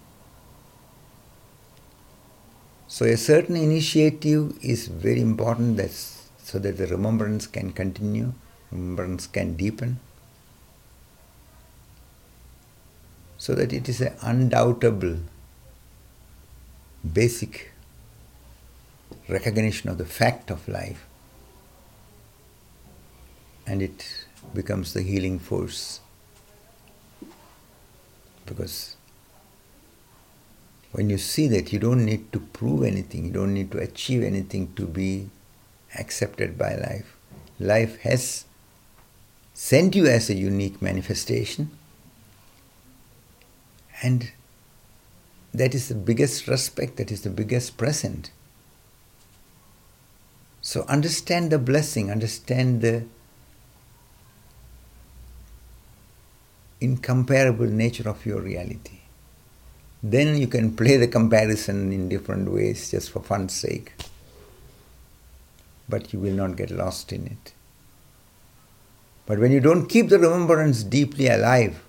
So, 2.88 3.06
a 3.06 3.18
certain 3.18 3.56
initiative 3.56 4.58
is 4.64 4.88
very 4.88 5.22
important 5.22 5.78
that's, 5.78 6.30
so 6.44 6.58
that 6.60 6.78
the 6.78 6.88
remembrance 6.88 7.46
can 7.46 7.72
continue 7.72 8.34
remembrance 8.72 9.26
can 9.28 9.56
deepen 9.56 10.00
so 13.38 13.56
that 13.56 13.74
it 13.74 13.90
is 13.90 14.02
an 14.02 14.14
undoubtable 14.22 15.18
basic 17.14 17.69
recognition 19.30 19.90
of 19.90 19.98
the 19.98 20.06
fact 20.06 20.50
of 20.50 20.68
life 20.68 21.06
and 23.66 23.82
it 23.82 24.26
becomes 24.54 24.94
the 24.94 25.02
healing 25.02 25.38
force 25.38 26.00
because 28.46 28.96
when 30.92 31.10
you 31.10 31.18
see 31.18 31.48
that 31.48 31.72
you 31.72 31.78
don't 31.78 32.04
need 32.04 32.32
to 32.34 32.40
prove 32.40 32.84
anything 32.84 33.26
you 33.26 33.32
don't 33.32 33.54
need 33.54 33.72
to 33.72 33.78
achieve 33.78 34.24
anything 34.24 34.74
to 34.76 34.86
be 34.86 35.30
accepted 36.00 36.58
by 36.58 36.76
life 36.76 37.16
life 37.60 38.00
has 38.02 38.46
sent 39.60 39.94
you 39.94 40.08
as 40.08 40.30
a 40.30 40.34
unique 40.34 40.82
manifestation. 40.82 41.70
And 44.02 44.32
that 45.54 45.76
is 45.76 45.90
the 45.90 45.96
biggest 45.96 46.48
respect, 46.48 46.96
that 46.96 47.12
is 47.12 47.24
the 47.24 47.30
biggest 47.30 47.76
present. 47.76 48.32
So 50.62 50.84
understand 50.84 51.52
the 51.52 51.60
blessing, 51.60 52.12
understand 52.12 52.82
the 52.82 53.06
incomparable 56.82 57.66
nature 57.66 58.10
of 58.10 58.26
your 58.26 58.42
reality. 58.42 59.00
Then 60.02 60.38
you 60.38 60.48
can 60.48 60.76
play 60.76 60.98
the 60.98 61.08
comparison 61.08 61.92
in 61.92 62.08
different 62.08 62.52
ways 62.52 62.92
just 62.92 63.12
for 63.12 63.22
fun's 63.22 63.54
sake. 63.54 63.94
But 65.88 66.14
you 66.14 66.20
will 66.20 66.34
not 66.34 66.56
get 66.56 66.72
lost 66.72 67.12
in 67.12 67.26
it. 67.28 67.54
But 69.26 69.40
when 69.40 69.52
you 69.52 69.60
don't 69.60 69.88
keep 69.88 70.10
the 70.10 70.20
remembrance 70.20 70.84
deeply 70.84 71.28
alive, 71.28 71.84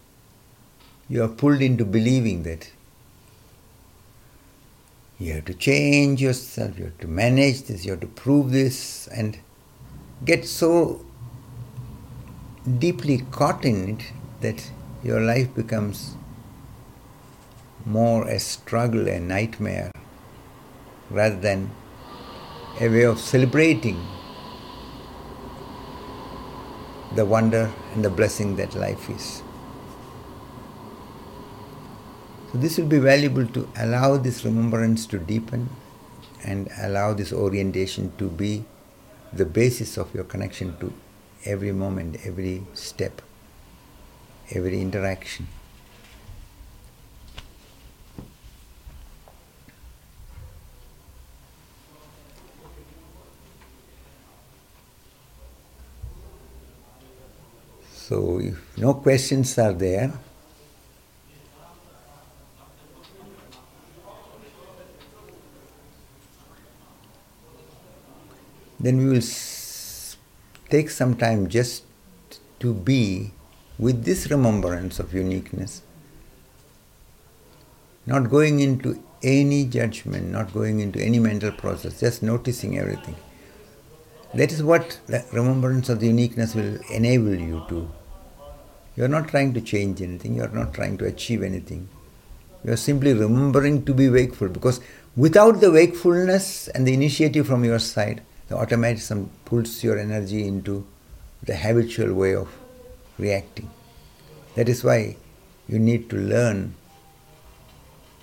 you 1.09 1.23
are 1.23 1.29
pulled 1.29 1.63
into 1.63 1.85
believing 1.85 2.43
that 2.45 2.71
you 5.21 5.35
have 5.35 5.45
to 5.45 5.55
change 5.55 6.23
yourself, 6.23 6.79
you 6.79 6.85
have 6.87 6.99
to 6.99 7.07
manage 7.07 7.65
this, 7.65 7.85
you 7.85 7.91
have 7.91 8.01
to 8.01 8.07
prove 8.07 8.51
this, 8.53 9.07
and 9.09 9.39
get 10.25 10.47
so 10.47 11.05
deeply 12.79 13.19
caught 13.31 13.65
in 13.67 13.91
it 13.91 14.13
that 14.41 14.71
your 15.05 15.21
life 15.21 15.55
becomes 15.55 16.15
more 17.85 18.27
a 18.29 18.39
struggle, 18.39 19.09
a 19.09 19.21
nightmare, 19.21 19.93
rather 21.11 21.39
than 21.39 21.71
a 22.81 22.89
way 22.89 23.03
of 23.03 23.19
celebrating 23.19 24.03
the 27.15 27.27
wonder 27.27 27.71
and 27.93 28.03
the 28.03 28.11
blessing 28.11 28.57
that 28.57 28.75
life 28.75 29.11
is. 29.11 29.43
So, 32.53 32.59
this 32.59 32.79
will 32.79 32.87
be 32.87 32.99
valuable 32.99 33.47
to 33.47 33.69
allow 33.77 34.17
this 34.17 34.45
remembrance 34.45 35.07
to 35.07 35.19
deepen 35.19 35.69
and 36.43 36.69
allow 36.79 37.13
this 37.13 37.33
orientation 37.33 38.13
to 38.19 38.29
be 38.29 38.65
the 39.33 39.45
basis 39.45 39.97
of 39.97 40.13
your 40.13 40.25
connection 40.25 40.77
to 40.79 40.93
every 41.45 41.71
moment, 41.71 42.17
every 42.25 42.63
step, 42.75 43.23
every 44.51 44.81
interaction. 44.81 45.47
So 57.93 58.41
if 58.41 58.77
no 58.77 58.95
questions 58.95 59.57
are 59.57 59.73
there, 59.73 60.13
then 68.81 68.99
we 68.99 69.07
will 69.07 69.29
take 70.71 70.91
some 70.91 71.15
time 71.17 71.49
just 71.49 71.85
to 72.61 72.73
be 72.73 73.33
with 73.79 74.05
this 74.05 74.31
remembrance 74.31 74.99
of 74.99 75.15
uniqueness, 75.15 75.83
not 78.07 78.31
going 78.31 78.61
into 78.61 79.03
any 79.23 79.65
judgment, 79.65 80.31
not 80.31 80.53
going 80.53 80.81
into 80.81 81.01
any 81.01 81.19
mental 81.19 81.53
process, 81.53 82.01
just 82.01 82.23
noticing 82.23 82.79
everything. 82.79 83.17
That 84.35 84.53
is 84.53 84.63
what 84.63 85.01
the 85.07 85.25
remembrance 85.33 85.89
of 85.89 86.01
the 86.01 86.07
uniqueness 86.07 86.55
will 86.55 86.79
enable 86.91 87.35
you 87.35 87.65
to 87.69 87.91
you 88.97 89.05
are 89.05 89.09
not 89.09 89.29
trying 89.29 89.55
to 89.55 89.61
change 89.61 90.03
anything, 90.03 90.35
you 90.37 90.43
are 90.43 90.49
not 90.49 90.75
trying 90.75 90.99
to 90.99 91.07
achieve 91.07 91.43
anything. 91.43 91.89
You 92.65 92.73
are 92.73 92.77
simply 92.77 93.15
remembering 93.15 93.85
to 93.87 93.95
be 93.95 94.11
wakeful 94.11 94.49
because 94.49 94.81
without 95.17 95.61
the 95.61 95.71
wakefulness 95.71 96.69
and 96.69 96.87
the 96.87 96.93
initiative 96.93 97.47
from 97.47 97.65
your 97.65 97.79
side, 97.79 98.23
the 98.51 98.57
automatism 98.57 99.31
pulls 99.47 99.83
your 99.83 99.99
energy 99.99 100.47
into 100.47 100.87
the 101.43 101.57
habitual 101.57 102.13
way 102.13 102.35
of 102.35 102.49
reacting. 103.17 103.71
That 104.57 104.69
is 104.69 104.85
why 104.85 105.17
you 105.69 105.79
need 105.79 106.11
to 106.11 106.17
learn 106.17 106.75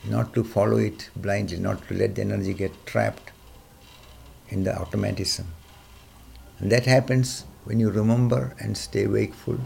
not 0.05 0.33
to 0.33 0.43
follow 0.43 0.77
it 0.77 1.09
blindly, 1.15 1.57
not 1.57 1.87
to 1.87 1.93
let 1.93 2.15
the 2.15 2.21
energy 2.21 2.53
get 2.53 2.85
trapped, 2.85 3.31
in 4.49 4.63
the 4.63 4.77
automatism. 4.79 5.47
And 6.59 6.71
that 6.71 6.85
happens 6.85 7.45
when 7.65 7.79
you 7.79 7.89
remember 7.89 8.55
and 8.59 8.77
stay 8.77 9.07
wakeful. 9.07 9.59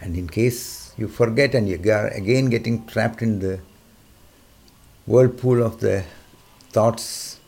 And 0.00 0.16
in 0.16 0.28
case 0.28 0.92
you 0.96 1.08
forget 1.08 1.54
and 1.54 1.68
you 1.68 1.78
are 1.92 2.08
again 2.08 2.50
getting 2.50 2.86
trapped 2.86 3.22
in 3.22 3.40
the 3.40 3.60
whirlpool 5.06 5.62
of 5.62 5.80
the 5.80 6.04
thoughts, 6.70 7.40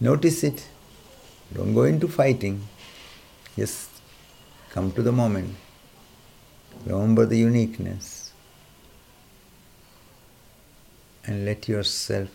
notice 0.00 0.44
it. 0.44 0.66
Don't 1.52 1.74
go 1.74 1.84
into 1.84 2.06
fighting. 2.06 2.66
Just 3.56 3.90
come 4.70 4.92
to 4.92 5.02
the 5.02 5.12
moment. 5.12 5.56
Remember 6.86 7.26
the 7.26 7.38
uniqueness. 7.38 8.32
And 11.26 11.44
let 11.44 11.68
yourself 11.68 12.28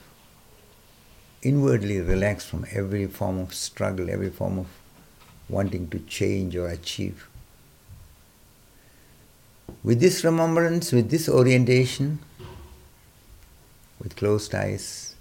inwardly 1.42 2.00
relax 2.00 2.46
from 2.46 2.66
every 2.72 3.08
form 3.08 3.40
of 3.40 3.54
struggle, 3.54 4.10
every 4.10 4.30
form 4.30 4.60
of 4.60 4.68
wanting 5.48 5.88
to 5.90 6.00
change 6.00 6.56
or 6.56 6.68
achieve. 6.68 7.28
With 9.84 10.00
this 10.00 10.24
remembrance, 10.24 10.92
with 10.92 11.10
this 11.10 11.30
orientation, 11.30 12.20
with 14.00 14.16
closed 14.16 14.54
eyes, 14.56 15.16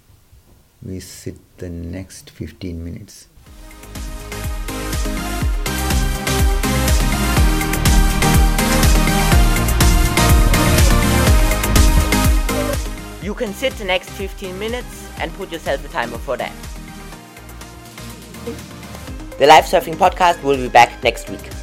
we 0.83 0.99
sit 0.99 1.37
the 1.57 1.69
next 1.69 2.29
15 2.29 2.83
minutes. 2.83 3.27
You 13.25 13.33
can 13.33 13.55
sit 13.55 13.73
the 13.73 13.85
next 13.85 14.11
15 14.11 14.59
minutes 14.59 15.09
and 15.17 15.33
put 15.33 15.51
yourself 15.51 15.83
a 15.83 15.87
timer 15.87 16.19
for 16.19 16.37
that. 16.37 16.53
The 19.39 19.47
Life 19.47 19.65
Surfing 19.65 19.95
Podcast 19.95 20.43
will 20.43 20.57
be 20.57 20.69
back 20.69 21.03
next 21.03 21.27
week. 21.31 21.54